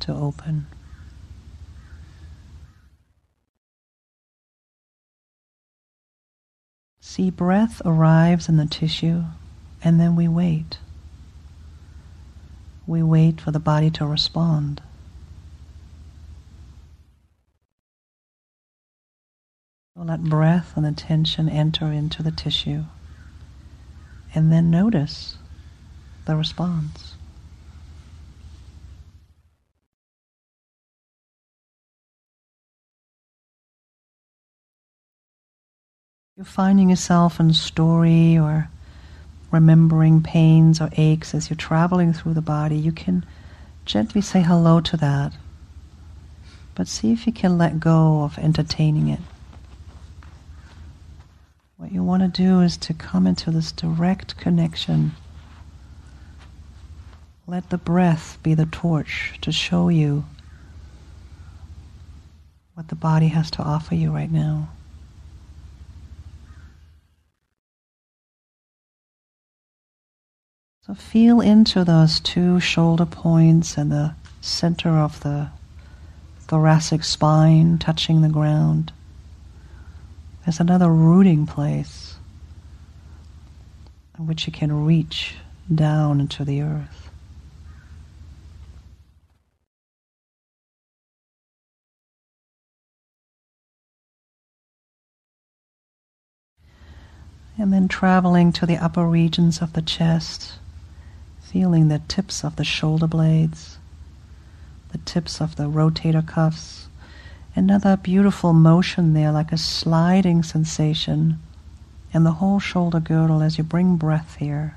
to 0.00 0.12
open. 0.12 0.66
See, 7.00 7.30
breath 7.30 7.80
arrives 7.84 8.48
in 8.48 8.56
the 8.56 8.66
tissue 8.66 9.22
and 9.84 10.00
then 10.00 10.16
we 10.16 10.26
wait. 10.26 10.78
We 12.88 13.04
wait 13.04 13.40
for 13.40 13.52
the 13.52 13.60
body 13.60 13.90
to 13.90 14.06
respond. 14.08 14.82
Let 19.94 20.24
breath 20.24 20.76
and 20.76 20.84
the 20.84 20.90
tension 20.90 21.48
enter 21.48 21.92
into 21.92 22.24
the 22.24 22.32
tissue 22.32 22.86
and 24.34 24.52
then 24.52 24.70
notice 24.70 25.36
the 26.26 26.36
response. 26.36 27.14
You're 36.36 36.46
finding 36.46 36.88
yourself 36.88 37.38
in 37.38 37.52
story 37.52 38.38
or 38.38 38.70
remembering 39.50 40.22
pains 40.22 40.80
or 40.80 40.88
aches 40.96 41.34
as 41.34 41.50
you're 41.50 41.56
traveling 41.56 42.12
through 42.12 42.34
the 42.34 42.40
body, 42.40 42.76
you 42.76 42.92
can 42.92 43.26
gently 43.84 44.20
say 44.20 44.42
hello 44.42 44.80
to 44.80 44.96
that. 44.96 45.32
But 46.74 46.88
see 46.88 47.12
if 47.12 47.26
you 47.26 47.32
can 47.32 47.58
let 47.58 47.80
go 47.80 48.22
of 48.22 48.38
entertaining 48.38 49.08
it. 49.08 49.20
What 51.80 51.92
you 51.92 52.04
want 52.04 52.22
to 52.22 52.28
do 52.28 52.60
is 52.60 52.76
to 52.76 52.92
come 52.92 53.26
into 53.26 53.50
this 53.50 53.72
direct 53.72 54.36
connection. 54.36 55.12
Let 57.46 57.70
the 57.70 57.78
breath 57.78 58.36
be 58.42 58.52
the 58.52 58.66
torch 58.66 59.38
to 59.40 59.50
show 59.50 59.88
you 59.88 60.26
what 62.74 62.88
the 62.88 62.94
body 62.94 63.28
has 63.28 63.50
to 63.52 63.62
offer 63.62 63.94
you 63.94 64.12
right 64.12 64.30
now. 64.30 64.68
So 70.82 70.92
feel 70.92 71.40
into 71.40 71.82
those 71.82 72.20
two 72.20 72.60
shoulder 72.60 73.06
points 73.06 73.78
and 73.78 73.90
the 73.90 74.14
center 74.42 74.90
of 74.90 75.20
the 75.20 75.48
thoracic 76.40 77.04
spine 77.04 77.78
touching 77.78 78.20
the 78.20 78.28
ground. 78.28 78.92
There's 80.44 80.60
another 80.60 80.88
rooting 80.88 81.46
place 81.46 82.16
in 84.18 84.26
which 84.26 84.46
you 84.46 84.52
can 84.52 84.84
reach 84.84 85.34
down 85.72 86.20
into 86.20 86.44
the 86.44 86.62
earth. 86.62 87.10
And 97.58 97.72
then 97.72 97.88
traveling 97.88 98.52
to 98.52 98.64
the 98.64 98.78
upper 98.78 99.06
regions 99.06 99.60
of 99.60 99.74
the 99.74 99.82
chest, 99.82 100.54
Feeling 101.50 101.88
the 101.88 101.98
tips 102.06 102.44
of 102.44 102.54
the 102.54 102.62
shoulder 102.62 103.08
blades, 103.08 103.78
the 104.92 104.98
tips 104.98 105.40
of 105.40 105.56
the 105.56 105.64
rotator 105.64 106.24
cuffs. 106.24 106.86
Another 107.56 107.96
beautiful 107.96 108.52
motion 108.52 109.12
there, 109.12 109.32
like 109.32 109.50
a 109.50 109.58
sliding 109.58 110.42
sensation, 110.42 111.40
and 112.14 112.24
the 112.24 112.32
whole 112.32 112.60
shoulder 112.60 113.00
girdle 113.00 113.42
as 113.42 113.58
you 113.58 113.64
bring 113.64 113.96
breath 113.96 114.36
here, 114.36 114.76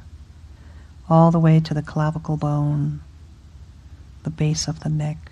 all 1.08 1.30
the 1.30 1.40
way 1.40 1.60
to 1.60 1.74
the 1.74 1.84
clavicle 1.84 2.38
bone, 2.38 3.02
the 4.24 4.32
base 4.32 4.68
of 4.68 4.80
the 4.80 4.90
neck. 4.90 5.32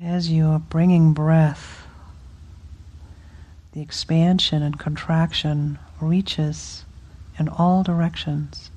As 0.00 0.30
you 0.30 0.46
are 0.46 0.58
bringing 0.58 1.12
breath, 1.12 1.86
the 3.72 3.80
expansion 3.80 4.62
and 4.62 4.78
contraction 4.78 5.78
reaches 6.00 6.84
in 7.38 7.48
all 7.48 7.84
directions. 7.84 8.69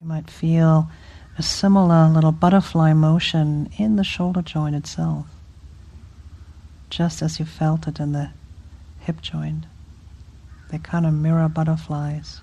You 0.00 0.06
might 0.06 0.30
feel 0.30 0.88
a 1.36 1.42
similar 1.42 2.08
little 2.08 2.30
butterfly 2.30 2.92
motion 2.92 3.68
in 3.78 3.96
the 3.96 4.04
shoulder 4.04 4.42
joint 4.42 4.76
itself, 4.76 5.26
just 6.88 7.20
as 7.20 7.40
you 7.40 7.44
felt 7.44 7.88
it 7.88 7.98
in 7.98 8.12
the 8.12 8.30
hip 9.00 9.20
joint. 9.20 9.66
They 10.70 10.78
kind 10.78 11.04
of 11.04 11.14
mirror 11.14 11.48
butterflies. 11.48 12.42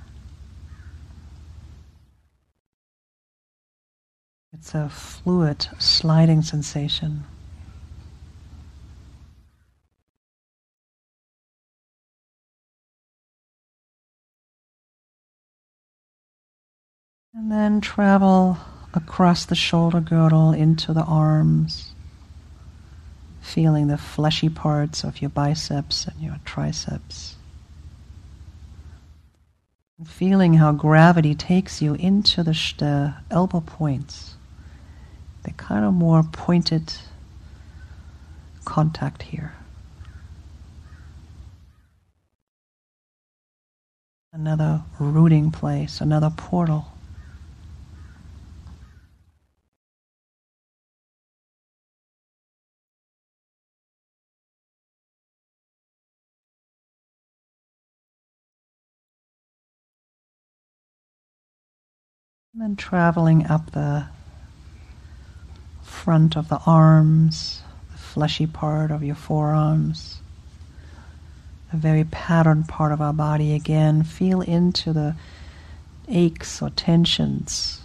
It's 4.51 4.75
a 4.75 4.89
fluid, 4.89 5.67
sliding 5.79 6.41
sensation. 6.41 7.23
And 17.35 17.51
then 17.51 17.81
travel 17.81 18.57
across 18.93 19.43
the 19.43 19.55
shoulder 19.55 19.99
girdle 19.99 20.53
into 20.53 20.93
the 20.93 21.03
arms, 21.03 21.91
feeling 23.41 23.87
the 23.87 23.97
fleshy 23.97 24.47
parts 24.47 25.03
of 25.03 25.21
your 25.21 25.29
biceps 25.29 26.07
and 26.07 26.21
your 26.21 26.37
triceps. 26.45 27.35
Feeling 30.05 30.53
how 30.53 30.71
gravity 30.71 31.35
takes 31.35 31.81
you 31.81 31.95
into 31.95 32.41
the, 32.41 32.53
sh- 32.53 32.77
the 32.77 33.15
elbow 33.29 33.59
points, 33.59 34.35
the 35.43 35.51
kind 35.51 35.83
of 35.83 35.93
more 35.93 36.23
pointed 36.23 36.93
contact 38.63 39.23
here. 39.23 39.55
Another 44.31 44.83
rooting 44.99 45.51
place, 45.51 45.99
another 45.99 46.29
portal. 46.29 46.94
And 62.55 62.61
then 62.61 62.75
traveling 62.77 63.47
up 63.47 63.71
the 63.71 64.05
front 65.83 66.37
of 66.37 66.47
the 66.47 66.61
arms, 66.65 67.61
the 67.91 67.97
fleshy 67.97 68.47
part 68.47 68.91
of 68.91 69.03
your 69.03 69.15
forearms, 69.15 70.21
the 71.69 71.75
very 71.75 72.05
patterned 72.05 72.69
part 72.69 72.93
of 72.93 73.01
our 73.01 73.11
body 73.11 73.53
again. 73.53 74.03
Feel 74.03 74.39
into 74.39 74.93
the 74.93 75.17
aches 76.07 76.61
or 76.61 76.69
tensions 76.69 77.81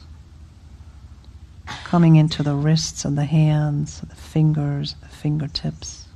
coming 1.82 2.14
into 2.14 2.44
the 2.44 2.54
wrists 2.54 3.04
and 3.04 3.18
the 3.18 3.24
hands, 3.24 4.02
the 4.02 4.14
fingers, 4.14 4.94
the 5.02 5.08
fingertips. 5.08 6.06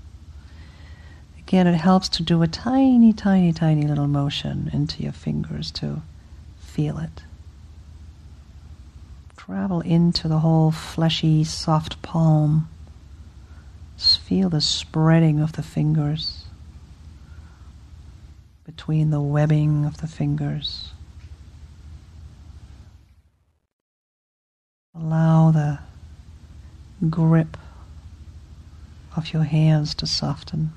Again, 1.41 1.67
it 1.67 1.75
helps 1.75 2.09
to 2.11 2.23
do 2.23 2.41
a 2.43 2.47
tiny, 2.47 3.13
tiny, 3.13 3.53
tiny 3.53 3.85
little 3.89 4.07
motion 4.07 4.71
into 4.73 5.03
your 5.03 5.11
fingers 5.13 5.73
to 5.73 6.03
feel 6.61 6.99
it 6.99 7.25
travel 9.45 9.83
into 9.83 10.27
the 10.27 10.39
whole 10.39 10.71
fleshy, 10.71 11.45
soft 11.45 12.01
palm. 12.01 12.67
Just 13.99 14.19
feel 14.21 14.49
the 14.49 14.63
spreading 14.63 15.39
of 15.39 15.53
the 15.53 15.63
fingers 15.63 16.45
between 18.65 19.11
the 19.11 19.21
webbing 19.21 19.85
of 19.85 19.99
the 19.99 20.07
fingers. 20.07 20.93
Allow 24.95 25.51
the 25.51 25.79
grip 27.11 27.59
of 29.15 29.35
your 29.35 29.45
hands 29.45 29.95
to 29.97 30.07
soften. 30.07 30.73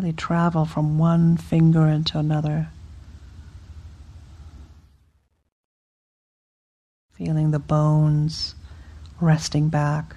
Really 0.00 0.12
travel 0.14 0.64
from 0.64 0.96
one 0.96 1.36
finger 1.36 1.86
into 1.86 2.18
another. 2.18 2.68
Feeling 7.12 7.50
the 7.50 7.58
bones 7.58 8.54
resting 9.20 9.68
back. 9.68 10.16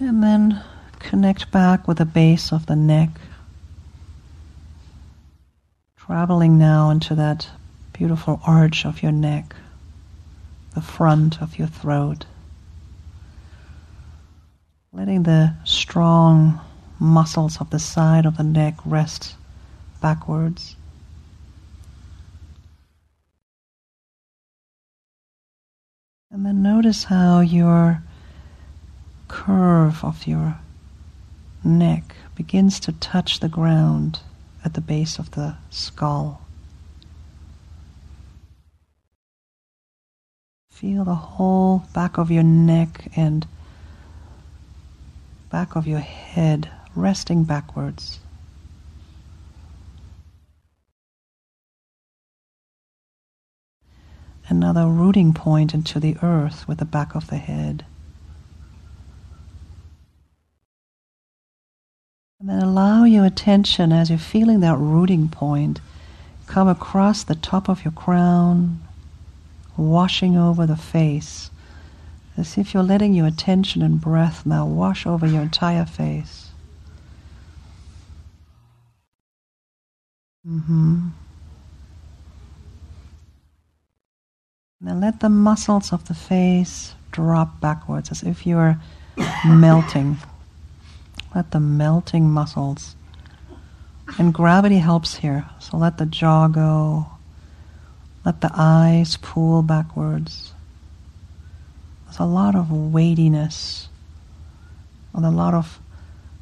And 0.00 0.20
then 0.20 0.64
connect 0.98 1.52
back 1.52 1.86
with 1.86 1.98
the 1.98 2.04
base 2.04 2.52
of 2.52 2.66
the 2.66 2.74
neck. 2.74 3.10
Traveling 5.96 6.58
now 6.58 6.90
into 6.90 7.14
that 7.14 7.48
beautiful 7.96 8.38
arch 8.46 8.84
of 8.84 9.02
your 9.02 9.12
neck, 9.12 9.56
the 10.74 10.82
front 10.82 11.40
of 11.40 11.58
your 11.58 11.66
throat. 11.66 12.26
Letting 14.92 15.22
the 15.22 15.54
strong 15.64 16.60
muscles 16.98 17.58
of 17.58 17.70
the 17.70 17.78
side 17.78 18.26
of 18.26 18.36
the 18.36 18.42
neck 18.42 18.74
rest 18.84 19.36
backwards. 20.02 20.76
And 26.30 26.44
then 26.44 26.62
notice 26.62 27.04
how 27.04 27.40
your 27.40 28.02
curve 29.28 30.04
of 30.04 30.26
your 30.26 30.58
neck 31.64 32.14
begins 32.34 32.78
to 32.80 32.92
touch 32.92 33.40
the 33.40 33.48
ground 33.48 34.20
at 34.62 34.74
the 34.74 34.82
base 34.82 35.18
of 35.18 35.30
the 35.30 35.56
skull. 35.70 36.45
Feel 40.76 41.04
the 41.04 41.14
whole 41.14 41.84
back 41.94 42.18
of 42.18 42.30
your 42.30 42.42
neck 42.42 43.10
and 43.16 43.46
back 45.50 45.74
of 45.74 45.86
your 45.86 46.00
head 46.00 46.68
resting 46.94 47.44
backwards. 47.44 48.18
Another 54.48 54.86
rooting 54.86 55.32
point 55.32 55.72
into 55.72 55.98
the 55.98 56.18
earth 56.20 56.68
with 56.68 56.76
the 56.76 56.84
back 56.84 57.14
of 57.14 57.28
the 57.28 57.38
head. 57.38 57.86
And 62.38 62.50
then 62.50 62.60
allow 62.60 63.04
your 63.04 63.24
attention 63.24 63.94
as 63.94 64.10
you're 64.10 64.18
feeling 64.18 64.60
that 64.60 64.76
rooting 64.76 65.30
point 65.30 65.80
come 66.46 66.68
across 66.68 67.24
the 67.24 67.34
top 67.34 67.70
of 67.70 67.82
your 67.82 67.92
crown, 67.92 68.85
washing 69.76 70.36
over 70.36 70.66
the 70.66 70.76
face, 70.76 71.50
as 72.36 72.58
if 72.58 72.74
you're 72.74 72.82
letting 72.82 73.14
your 73.14 73.26
attention 73.26 73.82
and 73.82 74.00
breath 74.00 74.44
now 74.46 74.66
wash 74.66 75.06
over 75.06 75.26
your 75.26 75.42
entire 75.42 75.86
face. 75.86 76.50
Mm-hmm. 80.46 81.08
Now 84.80 84.94
let 84.94 85.20
the 85.20 85.28
muscles 85.28 85.92
of 85.92 86.06
the 86.06 86.14
face 86.14 86.94
drop 87.10 87.60
backwards 87.60 88.10
as 88.10 88.22
if 88.22 88.46
you 88.46 88.58
are 88.58 88.80
melting. 89.46 90.18
let 91.34 91.50
the 91.50 91.60
melting 91.60 92.30
muscles. 92.30 92.94
And 94.18 94.32
gravity 94.32 94.78
helps 94.78 95.16
here. 95.16 95.48
So 95.58 95.76
let 95.78 95.98
the 95.98 96.06
jaw 96.06 96.46
go. 96.46 97.06
Let 98.26 98.40
the 98.40 98.50
eyes 98.52 99.16
pull 99.16 99.62
backwards. 99.62 100.52
There's 102.04 102.18
a 102.18 102.24
lot 102.24 102.56
of 102.56 102.72
weightiness 102.72 103.88
and 105.14 105.24
a 105.24 105.30
lot 105.30 105.54
of 105.54 105.78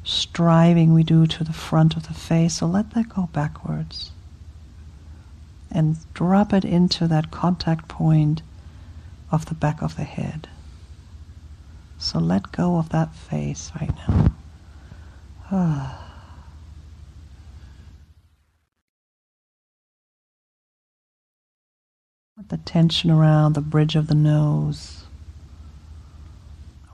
striving 0.03 0.95
we 0.95 1.03
do 1.03 1.27
to 1.27 1.43
the 1.43 1.53
front 1.53 1.95
of 1.95 2.07
the 2.07 2.15
face. 2.15 2.55
So 2.55 2.65
let 2.65 2.95
that 2.95 3.09
go 3.09 3.29
backwards. 3.31 4.09
And 5.69 5.97
drop 6.15 6.53
it 6.53 6.65
into 6.65 7.07
that 7.07 7.29
contact 7.29 7.87
point 7.87 8.41
of 9.31 9.45
the 9.45 9.53
back 9.53 9.83
of 9.83 9.95
the 9.95 10.05
head. 10.05 10.49
So 11.99 12.17
let 12.17 12.51
go 12.51 12.77
of 12.77 12.89
that 12.89 13.13
face 13.13 13.71
right 13.79 13.93
now. 14.07 14.31
Ah. 15.51 16.04
Let 22.37 22.49
the 22.49 22.57
tension 22.57 23.09
around 23.09 23.53
the 23.53 23.61
bridge 23.61 23.95
of 23.95 24.07
the 24.07 24.15
nose, 24.15 25.05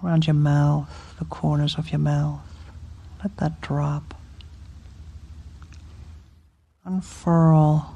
around 0.03 0.27
your 0.27 0.35
mouth, 0.35 1.15
the 1.17 1.25
corners 1.25 1.75
of 1.77 1.91
your 1.91 1.99
mouth, 1.99 2.41
let 3.23 3.37
that 3.37 3.59
drop. 3.61 4.13
Unfurl 6.85 7.95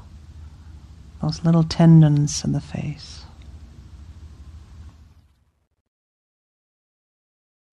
those 1.22 1.44
little 1.44 1.64
tendons 1.64 2.44
in 2.44 2.52
the 2.52 2.60
face. 2.60 3.24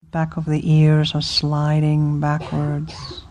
Back 0.02 0.36
of 0.36 0.44
the 0.44 0.70
ears 0.70 1.14
are 1.14 1.22
sliding 1.22 2.20
backwards. 2.20 3.23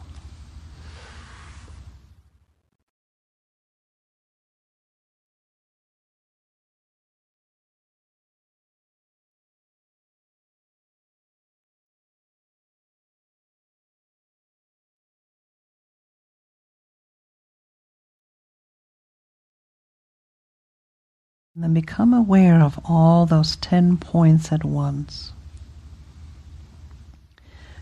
And 21.54 21.64
then 21.64 21.74
become 21.74 22.14
aware 22.14 22.62
of 22.62 22.80
all 22.86 23.26
those 23.26 23.56
10 23.58 23.97
points 23.97 24.51
at 24.51 24.64
once. 24.64 25.34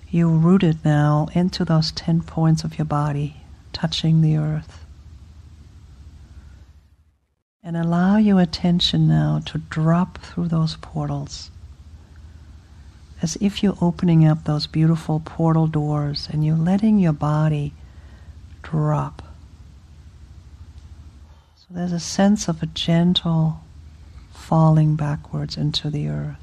You 0.09 0.29
rooted 0.29 0.83
now 0.83 1.29
into 1.33 1.63
those 1.63 1.91
10 1.91 2.21
points 2.23 2.63
of 2.63 2.77
your 2.77 2.85
body, 2.85 3.37
touching 3.71 4.21
the 4.21 4.35
earth. 4.35 4.85
And 7.63 7.77
allow 7.77 8.17
your 8.17 8.41
attention 8.41 9.07
now 9.07 9.41
to 9.45 9.59
drop 9.59 10.17
through 10.17 10.49
those 10.49 10.75
portals 10.77 11.51
as 13.21 13.37
if 13.39 13.61
you're 13.61 13.77
opening 13.81 14.25
up 14.25 14.43
those 14.43 14.67
beautiful 14.67 15.21
portal 15.23 15.67
doors 15.67 16.27
and 16.31 16.43
you're 16.43 16.55
letting 16.55 16.97
your 16.97 17.13
body 17.13 17.73
drop 18.63 19.21
there's 21.73 21.93
a 21.93 21.99
sense 21.99 22.47
of 22.47 22.61
a 22.61 22.65
gentle 22.65 23.61
falling 24.33 24.95
backwards 24.95 25.55
into 25.55 25.89
the 25.89 26.09
earth. 26.09 26.37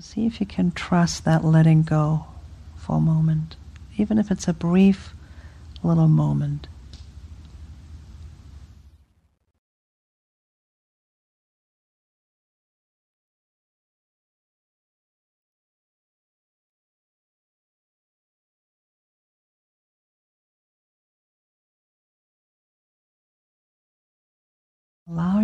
See 0.00 0.24
if 0.24 0.40
you 0.40 0.46
can 0.46 0.70
trust 0.70 1.24
that 1.24 1.44
letting 1.44 1.82
go 1.82 2.24
for 2.74 2.96
a 2.96 3.00
moment, 3.00 3.56
even 3.98 4.18
if 4.18 4.30
it's 4.30 4.48
a 4.48 4.54
brief 4.54 5.12
little 5.82 6.08
moment. 6.08 6.68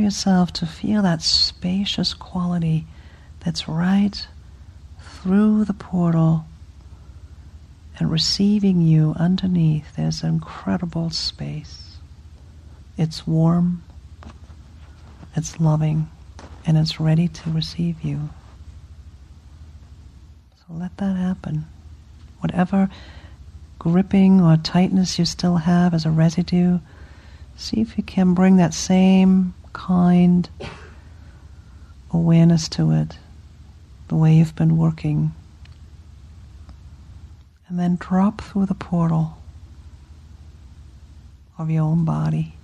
Yourself 0.06 0.52
to 0.52 0.64
feel 0.64 1.02
that 1.02 1.20
spacious 1.20 2.14
quality 2.14 2.86
that's 3.40 3.68
right 3.68 4.26
through 5.00 5.64
the 5.64 5.74
portal 5.74 6.46
and 7.98 8.10
receiving 8.10 8.80
you 8.80 9.14
underneath. 9.18 9.96
There's 9.96 10.22
incredible 10.22 11.10
space. 11.10 11.96
It's 12.96 13.26
warm, 13.26 13.82
it's 15.34 15.58
loving, 15.58 16.08
and 16.64 16.78
it's 16.78 17.00
ready 17.00 17.26
to 17.26 17.50
receive 17.50 18.02
you. 18.02 18.30
So 20.56 20.74
let 20.74 20.96
that 20.98 21.16
happen. 21.16 21.66
Whatever 22.38 22.88
gripping 23.80 24.40
or 24.40 24.56
tightness 24.56 25.18
you 25.18 25.24
still 25.24 25.56
have 25.56 25.94
as 25.94 26.06
a 26.06 26.10
residue, 26.10 26.78
see 27.56 27.80
if 27.80 27.98
you 27.98 28.04
can 28.04 28.34
bring 28.34 28.56
that 28.56 28.72
same 28.72 29.52
kind 29.76 30.48
awareness 32.10 32.68
to 32.70 32.90
it, 32.92 33.18
the 34.08 34.16
way 34.16 34.34
you've 34.34 34.56
been 34.56 34.76
working. 34.76 35.34
And 37.68 37.78
then 37.78 37.96
drop 37.96 38.40
through 38.40 38.66
the 38.66 38.74
portal 38.74 39.36
of 41.58 41.70
your 41.70 41.82
own 41.82 42.04
body. 42.06 42.54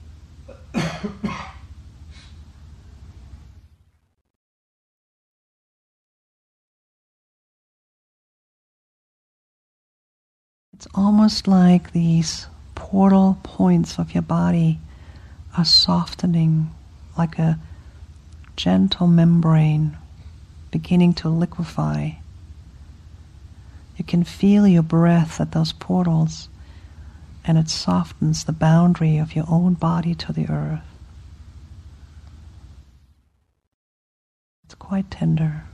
it's 10.73 10.89
almost 10.95 11.47
like 11.47 11.93
these 11.93 12.47
portal 12.75 13.39
points 13.43 13.99
of 13.99 14.15
your 14.15 14.23
body 14.23 14.79
are 15.59 15.65
softening 15.65 16.71
like 17.17 17.39
a 17.39 17.59
gentle 18.57 19.07
membrane 19.07 19.97
beginning 20.71 21.15
to 21.15 21.29
liquefy. 21.29 22.13
You 23.97 24.05
can 24.05 24.25
feel 24.25 24.67
your 24.67 24.83
breath 24.83 25.41
at 25.41 25.53
those 25.53 25.73
portals, 25.73 26.49
and 27.45 27.59
it 27.59 27.69
softens 27.69 28.45
the 28.45 28.53
boundary 28.53 29.19
of 29.19 29.37
your 29.37 29.45
own 29.49 29.75
body 29.75 30.15
to 30.15 30.33
the 30.33 30.49
earth. 30.49 30.81
It's 34.65 34.75
quite 34.75 35.11
tender. 35.11 35.65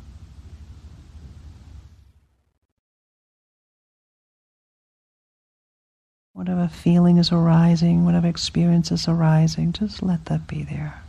Whatever 6.32 6.68
feeling 6.68 7.18
is 7.18 7.32
arising, 7.32 8.04
whatever 8.04 8.28
experience 8.28 8.92
is 8.92 9.08
arising, 9.08 9.72
just 9.72 10.02
let 10.02 10.26
that 10.26 10.46
be 10.46 10.62
there. 10.62 11.02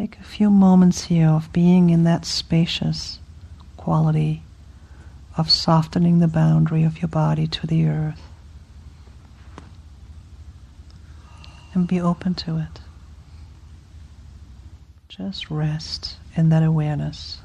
Take 0.00 0.18
a 0.18 0.24
few 0.24 0.48
moments 0.48 1.04
here 1.04 1.28
of 1.28 1.52
being 1.52 1.90
in 1.90 2.04
that 2.04 2.24
spacious 2.24 3.18
quality 3.76 4.44
of 5.36 5.50
softening 5.50 6.20
the 6.20 6.26
boundary 6.26 6.84
of 6.84 7.02
your 7.02 7.10
body 7.10 7.46
to 7.46 7.66
the 7.66 7.86
earth. 7.86 8.22
And 11.74 11.86
be 11.86 12.00
open 12.00 12.32
to 12.36 12.56
it. 12.56 12.80
Just 15.10 15.50
rest 15.50 16.16
in 16.34 16.48
that 16.48 16.62
awareness. 16.62 17.40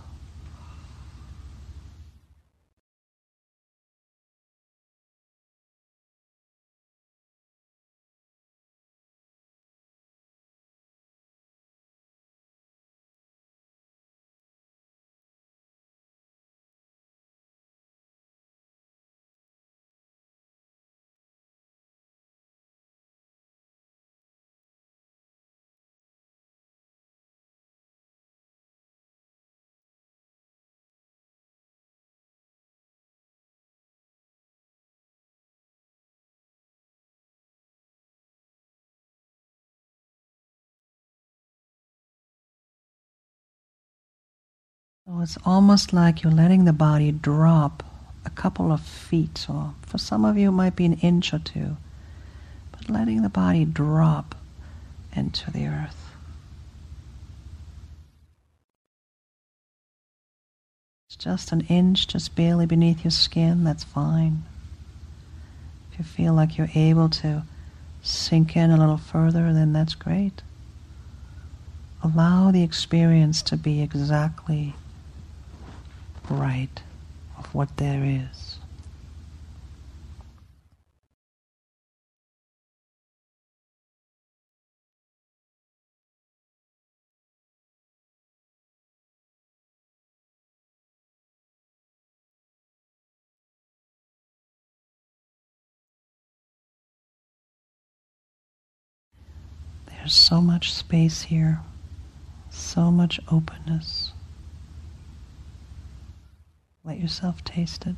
It's 45.21 45.37
almost 45.45 45.93
like 45.93 46.23
you're 46.23 46.31
letting 46.31 46.65
the 46.65 46.73
body 46.73 47.11
drop 47.11 47.83
a 48.25 48.29
couple 48.29 48.71
of 48.71 48.81
feet, 48.81 49.45
or 49.49 49.73
for 49.81 49.97
some 49.97 50.25
of 50.25 50.37
you 50.37 50.49
it 50.49 50.53
might 50.53 50.75
be 50.75 50.85
an 50.85 50.99
inch 50.99 51.33
or 51.33 51.39
two, 51.39 51.77
but 52.71 52.89
letting 52.89 53.21
the 53.21 53.29
body 53.29 53.65
drop 53.65 54.35
into 55.15 55.49
the 55.51 55.67
earth. 55.67 56.11
It's 61.07 61.15
just 61.15 61.51
an 61.51 61.61
inch, 61.69 62.07
just 62.07 62.35
barely 62.35 62.65
beneath 62.65 63.03
your 63.03 63.11
skin, 63.11 63.63
that's 63.63 63.83
fine. 63.83 64.43
If 65.91 65.99
you 65.99 66.05
feel 66.05 66.33
like 66.33 66.57
you're 66.57 66.69
able 66.75 67.09
to 67.09 67.43
sink 68.03 68.55
in 68.57 68.69
a 68.69 68.77
little 68.77 68.97
further, 68.97 69.53
then 69.53 69.71
that's 69.71 69.95
great. 69.95 70.41
Allow 72.03 72.51
the 72.51 72.63
experience 72.63 73.41
to 73.43 73.57
be 73.57 73.81
exactly 73.81 74.75
right 76.29 76.81
of 77.37 77.53
what 77.53 77.77
there 77.77 78.03
is. 78.03 78.57
There's 99.87 100.13
so 100.13 100.39
much 100.39 100.71
space 100.71 101.23
here, 101.23 101.61
so 102.51 102.91
much 102.91 103.19
openness. 103.31 104.11
Let 106.85 106.99
yourself 106.99 107.43
taste 107.43 107.87
it. 107.87 107.95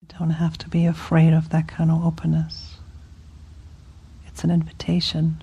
You 0.00 0.08
don't 0.16 0.30
have 0.30 0.56
to 0.58 0.68
be 0.68 0.86
afraid 0.86 1.32
of 1.32 1.48
that 1.48 1.66
kind 1.66 1.90
of 1.90 2.04
openness. 2.04 2.76
It's 4.28 4.44
an 4.44 4.52
invitation 4.52 5.42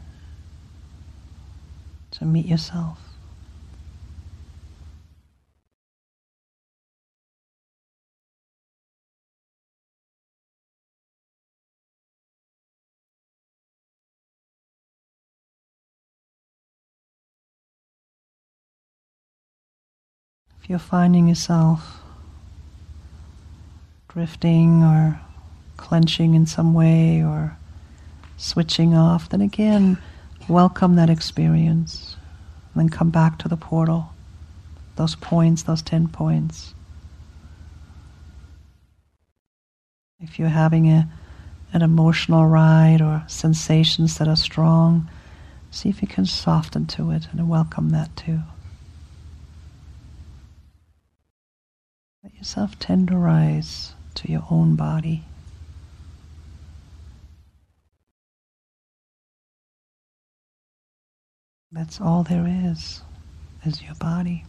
to 2.11 2.25
meet 2.25 2.45
yourself. 2.45 3.06
If 20.67 20.71
you're 20.71 20.79
finding 20.79 21.29
yourself 21.29 22.01
drifting 24.09 24.83
or 24.83 25.17
clenching 25.77 26.33
in 26.33 26.45
some 26.45 26.73
way 26.73 27.23
or 27.23 27.57
switching 28.35 28.93
off, 28.93 29.29
then 29.29 29.39
again, 29.39 29.97
welcome 30.49 30.95
that 30.97 31.09
experience. 31.09 32.17
And 32.73 32.81
then 32.81 32.89
come 32.89 33.11
back 33.11 33.39
to 33.39 33.47
the 33.47 33.55
portal, 33.55 34.09
those 34.97 35.15
points, 35.15 35.63
those 35.63 35.81
10 35.81 36.09
points. 36.09 36.73
If 40.19 40.37
you're 40.37 40.49
having 40.49 40.89
a, 40.89 41.07
an 41.71 41.81
emotional 41.81 42.45
ride 42.45 43.01
or 43.01 43.23
sensations 43.27 44.17
that 44.17 44.27
are 44.27 44.35
strong, 44.35 45.09
see 45.71 45.87
if 45.87 46.01
you 46.01 46.09
can 46.09 46.25
soften 46.25 46.87
to 46.87 47.11
it 47.11 47.29
and 47.31 47.47
welcome 47.47 47.91
that 47.91 48.13
too. 48.17 48.41
Let 52.27 52.35
yourself 52.35 52.77
tenderize 52.77 53.93
to 54.15 54.29
your 54.29 54.43
own 54.51 54.75
body. 54.75 55.23
That's 61.71 62.01
all 62.01 62.23
there 62.23 62.45
is, 62.45 63.01
is 63.63 63.81
your 63.81 63.95
body. 63.95 64.43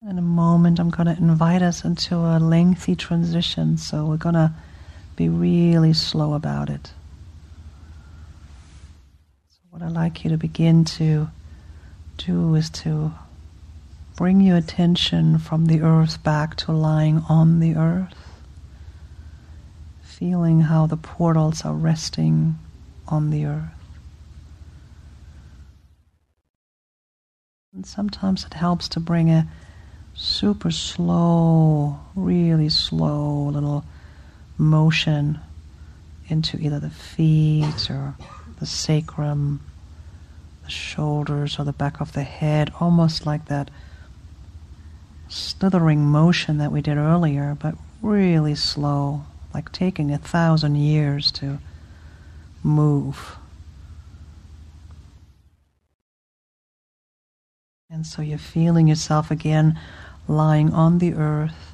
In 0.00 0.16
a 0.16 0.22
moment, 0.22 0.78
I'm 0.78 0.90
going 0.90 1.12
to 1.12 1.20
invite 1.20 1.60
us 1.60 1.84
into 1.84 2.14
a 2.14 2.38
lengthy 2.38 2.94
transition, 2.94 3.76
so 3.76 4.06
we're 4.06 4.16
going 4.16 4.36
to 4.36 4.52
be 5.16 5.28
really 5.28 5.92
slow 5.92 6.34
about 6.34 6.70
it. 6.70 6.92
So, 9.50 9.58
what 9.70 9.82
I'd 9.82 9.90
like 9.90 10.22
you 10.22 10.30
to 10.30 10.36
begin 10.36 10.84
to 10.84 11.28
do 12.16 12.54
is 12.54 12.70
to 12.70 13.12
bring 14.14 14.40
your 14.40 14.56
attention 14.56 15.36
from 15.36 15.66
the 15.66 15.80
earth 15.80 16.22
back 16.22 16.54
to 16.58 16.70
lying 16.70 17.24
on 17.28 17.58
the 17.58 17.74
earth, 17.74 18.14
feeling 20.00 20.60
how 20.60 20.86
the 20.86 20.96
portals 20.96 21.64
are 21.64 21.74
resting 21.74 22.56
on 23.08 23.30
the 23.30 23.46
earth. 23.46 23.72
And 27.74 27.84
sometimes 27.84 28.44
it 28.44 28.54
helps 28.54 28.88
to 28.90 29.00
bring 29.00 29.28
a 29.28 29.48
super 30.18 30.70
slow, 30.72 31.96
really 32.16 32.68
slow 32.68 33.44
little 33.44 33.84
motion 34.58 35.38
into 36.28 36.58
either 36.58 36.80
the 36.80 36.90
feet 36.90 37.88
or 37.88 38.16
the 38.58 38.66
sacrum, 38.66 39.60
the 40.64 40.70
shoulders, 40.70 41.58
or 41.58 41.64
the 41.64 41.72
back 41.72 42.00
of 42.00 42.12
the 42.14 42.24
head, 42.24 42.72
almost 42.80 43.26
like 43.26 43.46
that 43.46 43.70
slithering 45.28 46.04
motion 46.04 46.58
that 46.58 46.72
we 46.72 46.80
did 46.82 46.96
earlier, 46.96 47.56
but 47.60 47.76
really 48.02 48.56
slow, 48.56 49.24
like 49.54 49.70
taking 49.70 50.12
a 50.12 50.18
thousand 50.18 50.74
years 50.74 51.30
to 51.30 51.58
move. 52.64 53.36
And 57.88 58.04
so 58.04 58.20
you're 58.20 58.36
feeling 58.36 58.88
yourself 58.88 59.30
again 59.30 59.78
lying 60.28 60.72
on 60.72 60.98
the 60.98 61.14
earth. 61.14 61.72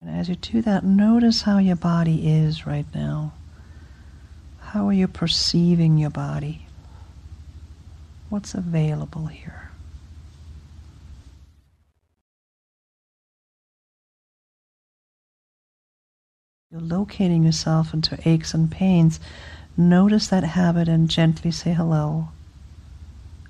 And 0.00 0.10
as 0.10 0.28
you 0.28 0.34
do 0.34 0.60
that, 0.62 0.84
notice 0.84 1.42
how 1.42 1.58
your 1.58 1.76
body 1.76 2.28
is 2.28 2.66
right 2.66 2.86
now. 2.92 3.34
How 4.58 4.88
are 4.88 4.92
you 4.92 5.06
perceiving 5.06 5.96
your 5.96 6.10
body? 6.10 6.66
What's 8.28 8.54
available 8.54 9.26
here? 9.26 9.70
You're 16.70 16.80
locating 16.80 17.44
yourself 17.44 17.92
into 17.92 18.18
aches 18.26 18.54
and 18.54 18.70
pains. 18.70 19.20
Notice 19.76 20.28
that 20.28 20.42
habit 20.42 20.88
and 20.88 21.08
gently 21.08 21.50
say 21.50 21.74
hello 21.74 22.30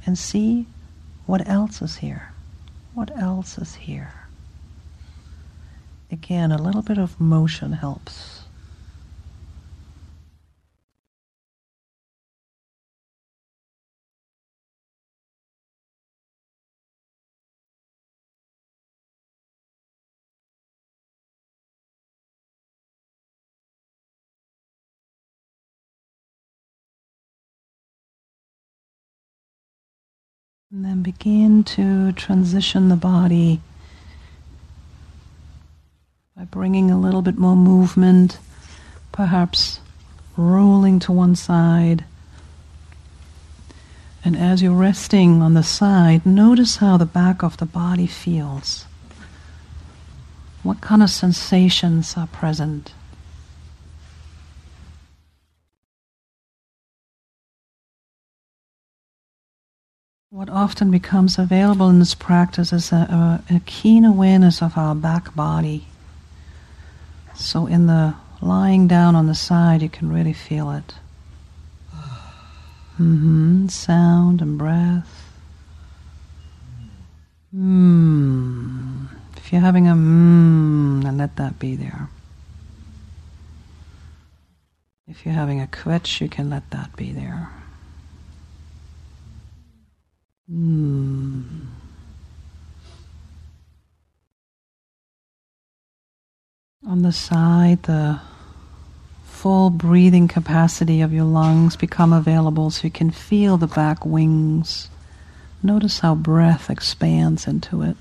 and 0.04 0.18
see 0.18 0.66
what 1.26 1.48
else 1.48 1.82
is 1.82 1.96
here. 1.96 2.32
What 2.94 3.16
else 3.16 3.58
is 3.58 3.74
here? 3.74 4.12
Again, 6.10 6.52
a 6.52 6.60
little 6.60 6.82
bit 6.82 6.98
of 6.98 7.18
motion 7.20 7.72
helps. 7.72 8.41
And 30.72 30.86
then 30.86 31.02
begin 31.02 31.64
to 31.64 32.12
transition 32.12 32.88
the 32.88 32.96
body 32.96 33.60
by 36.34 36.44
bringing 36.44 36.90
a 36.90 36.98
little 36.98 37.20
bit 37.20 37.36
more 37.36 37.56
movement, 37.56 38.38
perhaps 39.12 39.80
rolling 40.34 40.98
to 41.00 41.12
one 41.12 41.36
side. 41.36 42.06
And 44.24 44.34
as 44.34 44.62
you're 44.62 44.72
resting 44.72 45.42
on 45.42 45.52
the 45.52 45.62
side, 45.62 46.24
notice 46.24 46.76
how 46.76 46.96
the 46.96 47.04
back 47.04 47.42
of 47.42 47.58
the 47.58 47.66
body 47.66 48.06
feels. 48.06 48.86
What 50.62 50.80
kind 50.80 51.02
of 51.02 51.10
sensations 51.10 52.14
are 52.16 52.28
present? 52.28 52.94
What 60.32 60.48
often 60.48 60.90
becomes 60.90 61.38
available 61.38 61.90
in 61.90 61.98
this 61.98 62.14
practice 62.14 62.72
is 62.72 62.90
a, 62.90 63.42
a, 63.50 63.56
a, 63.56 63.60
keen 63.66 64.02
awareness 64.06 64.62
of 64.62 64.78
our 64.78 64.94
back 64.94 65.34
body. 65.34 65.88
So, 67.34 67.66
in 67.66 67.84
the 67.86 68.14
lying 68.40 68.88
down 68.88 69.14
on 69.14 69.26
the 69.26 69.34
side, 69.34 69.82
you 69.82 69.90
can 69.90 70.10
really 70.10 70.32
feel 70.32 70.70
it. 70.70 70.94
Mm-hmm. 72.98 73.68
Sound 73.68 74.40
and 74.40 74.56
breath. 74.56 75.30
Mm. 77.54 79.08
If 79.36 79.52
you're 79.52 79.60
having 79.60 79.86
a 79.86 79.92
mmm, 79.92 81.02
then 81.02 81.18
let 81.18 81.36
that 81.36 81.58
be 81.58 81.76
there. 81.76 82.08
If 85.06 85.26
you're 85.26 85.34
having 85.34 85.60
a 85.60 85.66
kvetch, 85.66 86.22
you 86.22 86.30
can 86.30 86.48
let 86.48 86.70
that 86.70 86.96
be 86.96 87.12
there. 87.12 87.50
Mm. 90.52 91.44
On 96.86 97.02
the 97.02 97.12
side, 97.12 97.84
the 97.84 98.20
full 99.24 99.70
breathing 99.70 100.28
capacity 100.28 101.00
of 101.00 101.12
your 101.12 101.24
lungs 101.24 101.74
become 101.76 102.12
available 102.12 102.70
so 102.70 102.84
you 102.84 102.90
can 102.90 103.10
feel 103.10 103.56
the 103.56 103.66
back 103.66 104.04
wings. 104.04 104.90
Notice 105.62 106.00
how 106.00 106.14
breath 106.14 106.68
expands 106.68 107.46
into 107.46 107.82
it. 107.82 107.96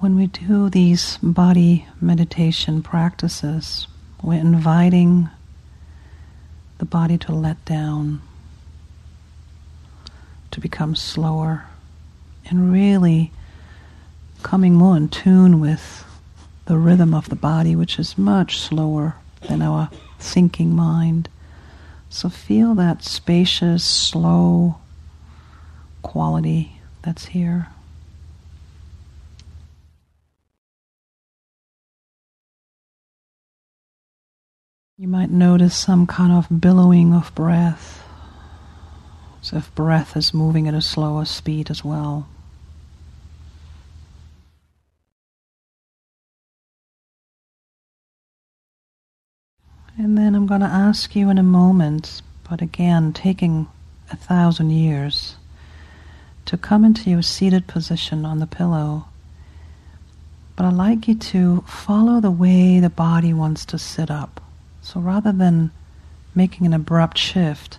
When 0.00 0.16
we 0.16 0.28
do 0.28 0.70
these 0.70 1.18
body 1.22 1.86
meditation 2.00 2.82
practices, 2.82 3.86
we're 4.22 4.40
inviting 4.40 5.28
the 6.78 6.86
body 6.86 7.18
to 7.18 7.32
let 7.32 7.62
down, 7.66 8.22
to 10.52 10.58
become 10.58 10.96
slower, 10.96 11.66
and 12.46 12.72
really 12.72 13.30
coming 14.42 14.72
more 14.72 14.96
in 14.96 15.10
tune 15.10 15.60
with 15.60 16.06
the 16.64 16.78
rhythm 16.78 17.12
of 17.12 17.28
the 17.28 17.36
body, 17.36 17.76
which 17.76 17.98
is 17.98 18.16
much 18.16 18.58
slower 18.58 19.16
than 19.48 19.60
our 19.60 19.90
thinking 20.18 20.74
mind. 20.74 21.28
So 22.08 22.30
feel 22.30 22.74
that 22.76 23.04
spacious, 23.04 23.84
slow 23.84 24.78
quality 26.00 26.80
that's 27.02 27.26
here. 27.26 27.68
You 35.00 35.08
might 35.08 35.30
notice 35.30 35.74
some 35.74 36.06
kind 36.06 36.30
of 36.30 36.60
billowing 36.60 37.14
of 37.14 37.34
breath, 37.34 38.04
as 39.40 39.54
if 39.54 39.74
breath 39.74 40.14
is 40.14 40.34
moving 40.34 40.68
at 40.68 40.74
a 40.74 40.82
slower 40.82 41.24
speed 41.24 41.70
as 41.70 41.82
well. 41.82 42.28
And 49.96 50.18
then 50.18 50.34
I'm 50.34 50.46
going 50.46 50.60
to 50.60 50.66
ask 50.66 51.16
you 51.16 51.30
in 51.30 51.38
a 51.38 51.42
moment, 51.42 52.20
but 52.46 52.60
again, 52.60 53.14
taking 53.14 53.68
a 54.12 54.16
thousand 54.16 54.68
years, 54.68 55.36
to 56.44 56.58
come 56.58 56.84
into 56.84 57.08
your 57.08 57.22
seated 57.22 57.66
position 57.66 58.26
on 58.26 58.38
the 58.38 58.46
pillow. 58.46 59.06
But 60.56 60.66
I'd 60.66 60.74
like 60.74 61.08
you 61.08 61.14
to 61.14 61.62
follow 61.62 62.20
the 62.20 62.30
way 62.30 62.80
the 62.80 62.90
body 62.90 63.32
wants 63.32 63.64
to 63.64 63.78
sit 63.78 64.10
up. 64.10 64.42
So 64.82 65.00
rather 65.00 65.32
than 65.32 65.70
making 66.34 66.66
an 66.66 66.72
abrupt 66.72 67.18
shift, 67.18 67.78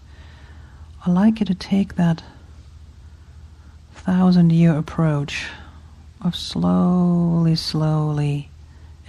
I'd 1.05 1.13
like 1.13 1.39
you 1.39 1.45
to 1.45 1.55
take 1.55 1.95
that 1.95 2.23
thousand 3.93 4.51
year 4.51 4.75
approach 4.75 5.47
of 6.21 6.35
slowly, 6.35 7.55
slowly 7.55 8.49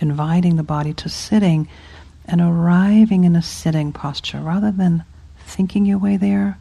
inviting 0.00 0.56
the 0.56 0.62
body 0.62 0.92
to 0.94 1.08
sitting 1.08 1.68
and 2.24 2.40
arriving 2.40 3.24
in 3.24 3.36
a 3.36 3.42
sitting 3.42 3.92
posture 3.92 4.40
rather 4.40 4.70
than 4.70 5.04
thinking 5.44 5.86
your 5.86 5.98
way 5.98 6.16
there. 6.16 6.58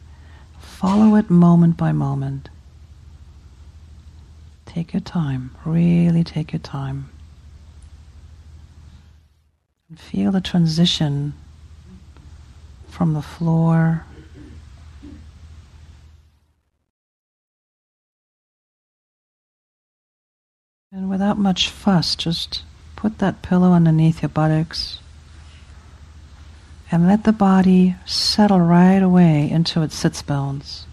Follow 0.58 1.16
it 1.16 1.30
moment 1.30 1.76
by 1.76 1.92
moment. 1.92 2.48
Take 4.66 4.92
your 4.92 5.00
time, 5.00 5.54
really 5.64 6.24
take 6.24 6.52
your 6.52 6.60
time. 6.60 7.10
Feel 9.96 10.32
the 10.32 10.40
transition 10.40 11.34
from 12.88 13.14
the 13.14 13.22
floor 13.22 14.04
And 20.94 21.08
without 21.08 21.38
much 21.38 21.70
fuss, 21.70 22.14
just 22.14 22.64
put 22.96 23.16
that 23.18 23.40
pillow 23.40 23.72
underneath 23.72 24.20
your 24.20 24.28
buttocks 24.28 24.98
and 26.90 27.08
let 27.08 27.24
the 27.24 27.32
body 27.32 27.96
settle 28.04 28.60
right 28.60 29.02
away 29.02 29.50
into 29.50 29.80
its 29.80 29.94
sits 29.94 30.20
bones. 30.20 30.86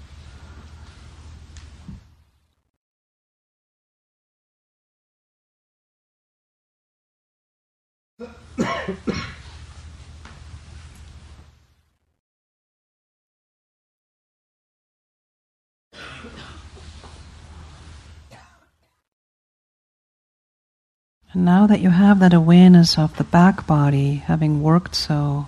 Now 21.45 21.67
that 21.67 21.79
you 21.79 21.89
have 21.89 22.19
that 22.19 22.33
awareness 22.33 22.97
of 22.97 23.15
the 23.17 23.23
back 23.23 23.65
body 23.65 24.15
having 24.15 24.61
worked 24.61 24.95
so 24.95 25.47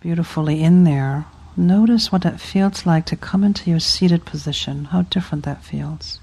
beautifully 0.00 0.62
in 0.62 0.84
there, 0.84 1.26
notice 1.56 2.10
what 2.10 2.22
that 2.22 2.40
feels 2.40 2.86
like 2.86 3.06
to 3.06 3.16
come 3.16 3.44
into 3.44 3.70
your 3.70 3.80
seated 3.80 4.24
position, 4.24 4.86
how 4.86 5.02
different 5.02 5.44
that 5.44 5.62
feels. 5.62 6.20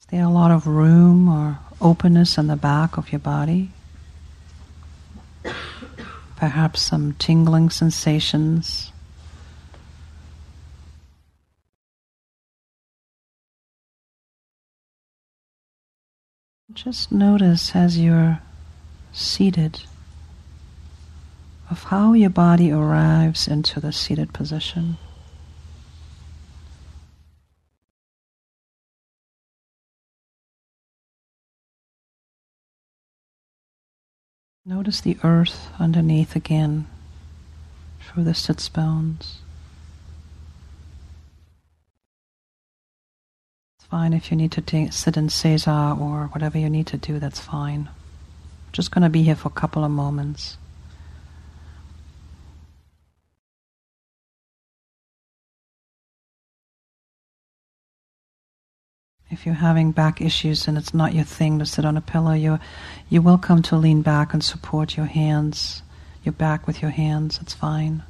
Is 0.00 0.06
there 0.08 0.24
a 0.24 0.28
lot 0.28 0.50
of 0.50 0.66
room 0.66 1.28
or 1.28 1.58
openness 1.80 2.36
in 2.38 2.46
the 2.46 2.56
back 2.56 2.96
of 2.96 3.12
your 3.12 3.18
body? 3.18 3.70
Perhaps 6.36 6.82
some 6.82 7.14
tingling 7.14 7.70
sensations 7.70 8.92
Just 16.72 17.10
notice 17.10 17.74
as 17.74 17.98
you're 17.98 18.40
seated 19.12 19.82
of 21.68 21.82
how 21.84 22.12
your 22.12 22.30
body 22.30 22.70
arrives 22.70 23.48
into 23.48 23.80
the 23.80 23.92
seated 23.92 24.32
position. 24.32 24.96
Notice 34.64 35.00
the 35.00 35.18
earth 35.24 35.70
underneath 35.80 36.36
again 36.36 36.86
through 38.00 38.22
the 38.24 38.34
sits 38.34 38.68
bones. 38.68 39.40
Fine 43.90 44.12
if 44.12 44.30
you 44.30 44.36
need 44.36 44.52
to 44.52 44.92
sit 44.92 45.16
in 45.16 45.26
seiza 45.26 46.00
or 46.00 46.28
whatever 46.28 46.56
you 46.56 46.70
need 46.70 46.86
to 46.86 46.96
do, 46.96 47.18
that's 47.18 47.40
fine. 47.40 47.88
Just 48.72 48.92
going 48.92 49.02
to 49.02 49.08
be 49.08 49.22
here 49.24 49.34
for 49.34 49.48
a 49.48 49.50
couple 49.50 49.84
of 49.84 49.90
moments. 49.90 50.56
If 59.28 59.46
you're 59.46 59.54
having 59.54 59.92
back 59.92 60.20
issues 60.20 60.66
and 60.66 60.76
it's 60.76 60.94
not 60.94 61.14
your 61.14 61.24
thing 61.24 61.58
to 61.58 61.66
sit 61.66 61.84
on 61.84 61.96
a 61.96 62.00
pillow, 62.00 62.32
you're, 62.32 62.60
you're 63.08 63.22
welcome 63.22 63.62
to 63.62 63.76
lean 63.76 64.02
back 64.02 64.32
and 64.32 64.42
support 64.42 64.96
your 64.96 65.06
hands, 65.06 65.82
your 66.24 66.32
back 66.32 66.66
with 66.66 66.82
your 66.82 66.90
hands. 66.90 67.38
It's 67.40 67.54
fine. 67.54 68.02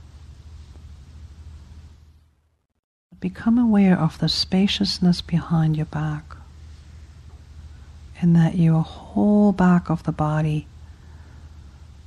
Become 3.21 3.59
aware 3.59 3.99
of 3.99 4.19
the 4.19 4.31
spaciousness 4.31 5.21
behind 5.21 5.77
your 5.77 5.87
back, 5.87 6.37
and 8.21 8.35
that 8.35 8.57
your 8.57 8.83
whole 8.83 9.53
back 9.53 9.91
of 9.91 10.05
the 10.05 10.13
body 10.13 10.67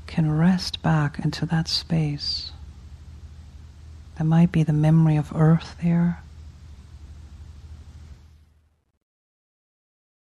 can 0.07 0.35
rest 0.35 0.81
back 0.81 1.19
into 1.19 1.45
that 1.45 1.67
space. 1.67 2.51
There 4.17 4.25
might 4.25 4.51
be 4.51 4.63
the 4.63 4.73
memory 4.73 5.15
of 5.15 5.31
earth 5.35 5.75
there. 5.83 6.19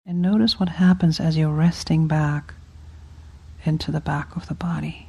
And 0.08 0.24
notice 0.24 0.60
what 0.60 0.70
happens 0.70 1.20
as 1.20 1.38
you're 1.38 1.54
resting 1.54 2.08
back 2.08 2.56
into 3.64 3.92
the 3.92 4.00
back 4.00 4.36
of 4.36 4.48
the 4.48 4.56
body. 4.56 5.08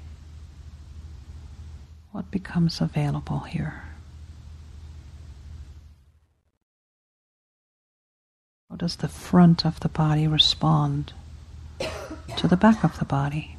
What 2.13 2.31
becomes 2.31 2.83
available 2.83 3.41
here? 3.41 3.85
How 8.71 8.77
does 8.77 8.95
the 8.95 9.09
front 9.09 9.67
of 9.67 9.81
the 9.81 9.89
body 9.89 10.29
respond 10.29 11.13
to 12.37 12.47
the 12.47 12.57
back 12.57 12.85
of 12.85 13.01
the 13.01 13.05
body? 13.05 13.57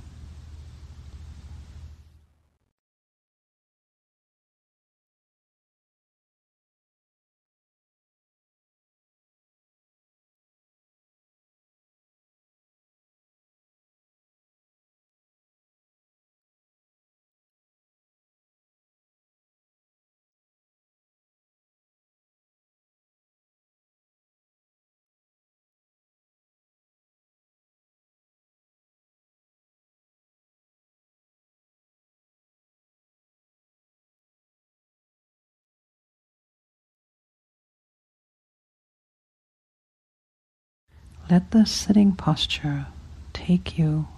Let 41.32 41.51
the 41.51 41.65
sitting 41.65 42.11
posture 42.11 42.88
take 43.32 43.77
you 43.77 44.09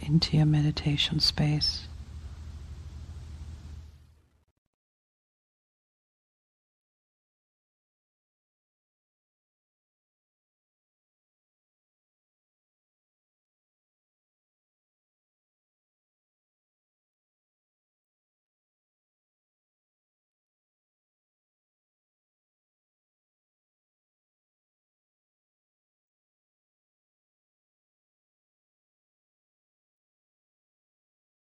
into 0.00 0.36
your 0.36 0.46
meditation 0.46 1.20
space. 1.20 1.87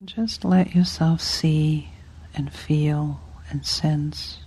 Just 0.03 0.43
let 0.43 0.73
yourself 0.73 1.21
see 1.21 1.89
and 2.33 2.51
feel 2.51 3.21
and 3.51 3.63
sense 3.65 4.39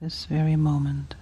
this 0.00 0.24
very 0.24 0.56
moment. 0.56 1.14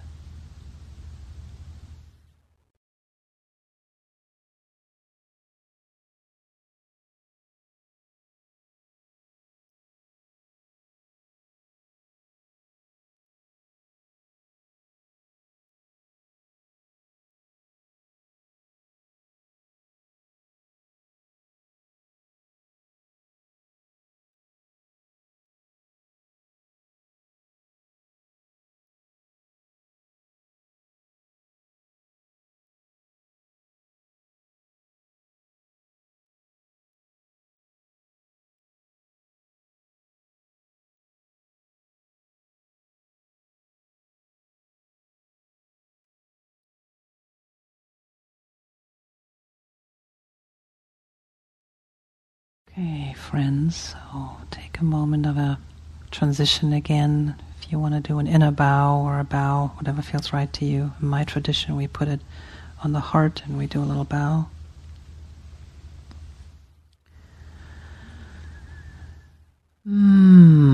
Okay, 52.79 53.11
friends, 53.13 53.75
so 53.75 54.37
take 54.51 54.79
a 54.79 54.85
moment 54.85 55.25
of 55.25 55.37
a 55.37 55.59
transition 56.11 56.71
again. 56.71 57.35
If 57.61 57.73
you 57.73 57.77
want 57.77 57.93
to 57.93 57.99
do 57.99 58.19
an 58.19 58.27
inner 58.27 58.51
bow 58.51 59.01
or 59.01 59.19
a 59.19 59.25
bow, 59.25 59.71
whatever 59.75 60.01
feels 60.01 60.31
right 60.31 60.51
to 60.53 60.63
you. 60.63 60.93
In 61.01 61.07
my 61.09 61.25
tradition, 61.25 61.75
we 61.75 61.87
put 61.87 62.07
it 62.07 62.21
on 62.81 62.93
the 62.93 63.01
heart 63.01 63.41
and 63.43 63.57
we 63.57 63.67
do 63.67 63.81
a 63.81 63.83
little 63.83 64.05
bow. 64.05 64.47
Hmm. 69.83 70.68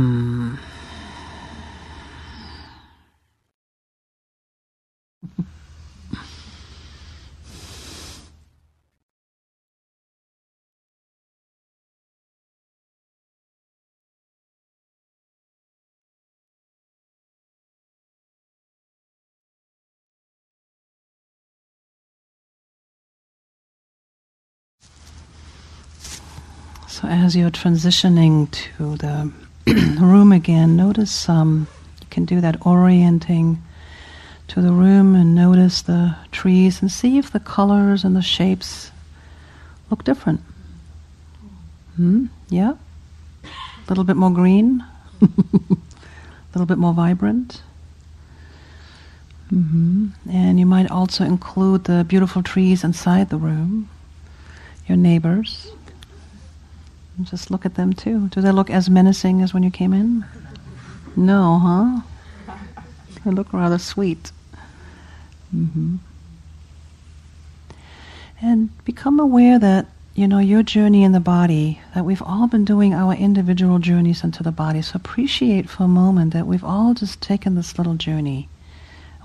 As 27.08 27.36
you're 27.36 27.52
transitioning 27.52 28.52
to 28.52 28.98
the 28.98 29.32
room 30.02 30.32
again, 30.32 30.76
notice 30.76 31.30
um, 31.30 31.68
you 32.02 32.08
can 32.10 32.26
do 32.26 32.42
that 32.42 32.66
orienting 32.66 33.62
to 34.48 34.62
the 34.62 34.72
room 34.72 35.16
and 35.16 35.36
notice 35.36 35.82
the 35.84 36.16
trees 36.32 36.82
and 36.82 36.92
see 36.92 37.18
if 37.18 37.32
the 37.32 37.40
colors 37.40 38.04
and 38.04 38.16
the 38.16 38.22
shapes 38.22 38.92
look 39.90 40.04
different. 40.04 40.42
Hmm? 41.96 42.26
Yeah? 42.50 42.74
A 43.44 43.90
little 43.90 44.04
bit 44.04 44.16
more 44.16 44.32
green? 44.32 44.84
A 45.22 45.28
little 46.54 46.66
bit 46.66 46.78
more 46.78 46.94
vibrant? 46.94 47.62
Mm-hmm. 49.52 50.08
And 50.30 50.60
you 50.60 50.66
might 50.66 50.90
also 50.90 51.24
include 51.24 51.84
the 51.84 52.04
beautiful 52.04 52.42
trees 52.42 52.84
inside 52.84 53.30
the 53.30 53.38
room, 53.38 53.90
your 54.88 54.98
neighbors. 54.98 55.72
Just 57.24 57.50
look 57.50 57.66
at 57.66 57.76
them 57.76 57.94
too. 57.94 58.28
Do 58.30 58.42
they 58.42 58.52
look 58.52 58.70
as 58.70 58.90
menacing 58.90 59.42
as 59.42 59.54
when 59.54 59.64
you 59.64 59.72
came 59.72 59.94
in? 59.94 60.26
No, 61.16 61.60
huh? 61.60 62.02
They 63.24 63.32
look 63.32 63.54
rather 63.54 63.78
sweet. 63.78 64.32
Mm-hmm. 65.56 65.96
And 68.42 68.86
become 68.86 69.20
aware 69.20 69.58
that 69.58 69.88
you 70.16 70.30
know, 70.30 70.40
your 70.40 70.64
journey 70.64 71.04
in 71.04 71.12
the 71.12 71.20
body, 71.20 71.82
that 71.94 72.06
we've 72.06 72.22
all 72.22 72.48
been 72.48 72.64
doing 72.64 72.94
our 72.94 73.14
individual 73.14 73.80
journeys 73.80 74.24
into 74.24 74.44
the 74.44 74.52
body. 74.52 74.82
So 74.82 74.96
appreciate 74.96 75.70
for 75.70 75.84
a 75.84 75.90
moment 75.90 76.32
that 76.32 76.48
we've 76.48 76.64
all 76.64 76.94
just 76.94 77.20
taken 77.20 77.56
this 77.56 77.78
little 77.78 77.96
journey. 77.96 78.48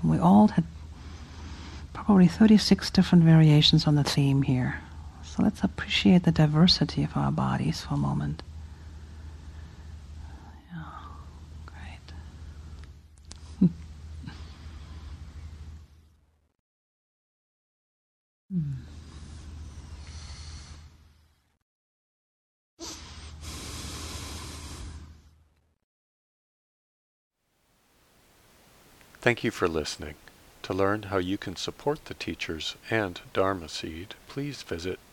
And 0.01 0.11
we 0.11 0.19
all 0.19 0.49
had 0.49 0.65
probably 1.93 2.27
36 2.27 2.89
different 2.89 3.23
variations 3.23 3.87
on 3.87 3.95
the 3.95 4.03
theme 4.03 4.41
here. 4.41 4.81
Let's 5.41 5.63
appreciate 5.63 6.23
the 6.23 6.31
diversity 6.31 7.03
of 7.03 7.17
our 7.17 7.31
bodies 7.31 7.81
for 7.81 7.95
a 7.95 7.97
moment. 7.97 8.43
Yeah, 10.71 10.83
great. 11.65 12.13
hmm. 18.51 18.73
Thank 29.21 29.43
you 29.43 29.51
for 29.51 29.67
listening. 29.67 30.15
To 30.63 30.73
learn 30.73 31.03
how 31.03 31.17
you 31.17 31.37
can 31.39 31.55
support 31.55 32.05
the 32.05 32.13
teachers 32.13 32.75
and 32.91 33.19
Dharma 33.33 33.69
Seed, 33.69 34.13
please 34.27 34.61
visit 34.61 34.99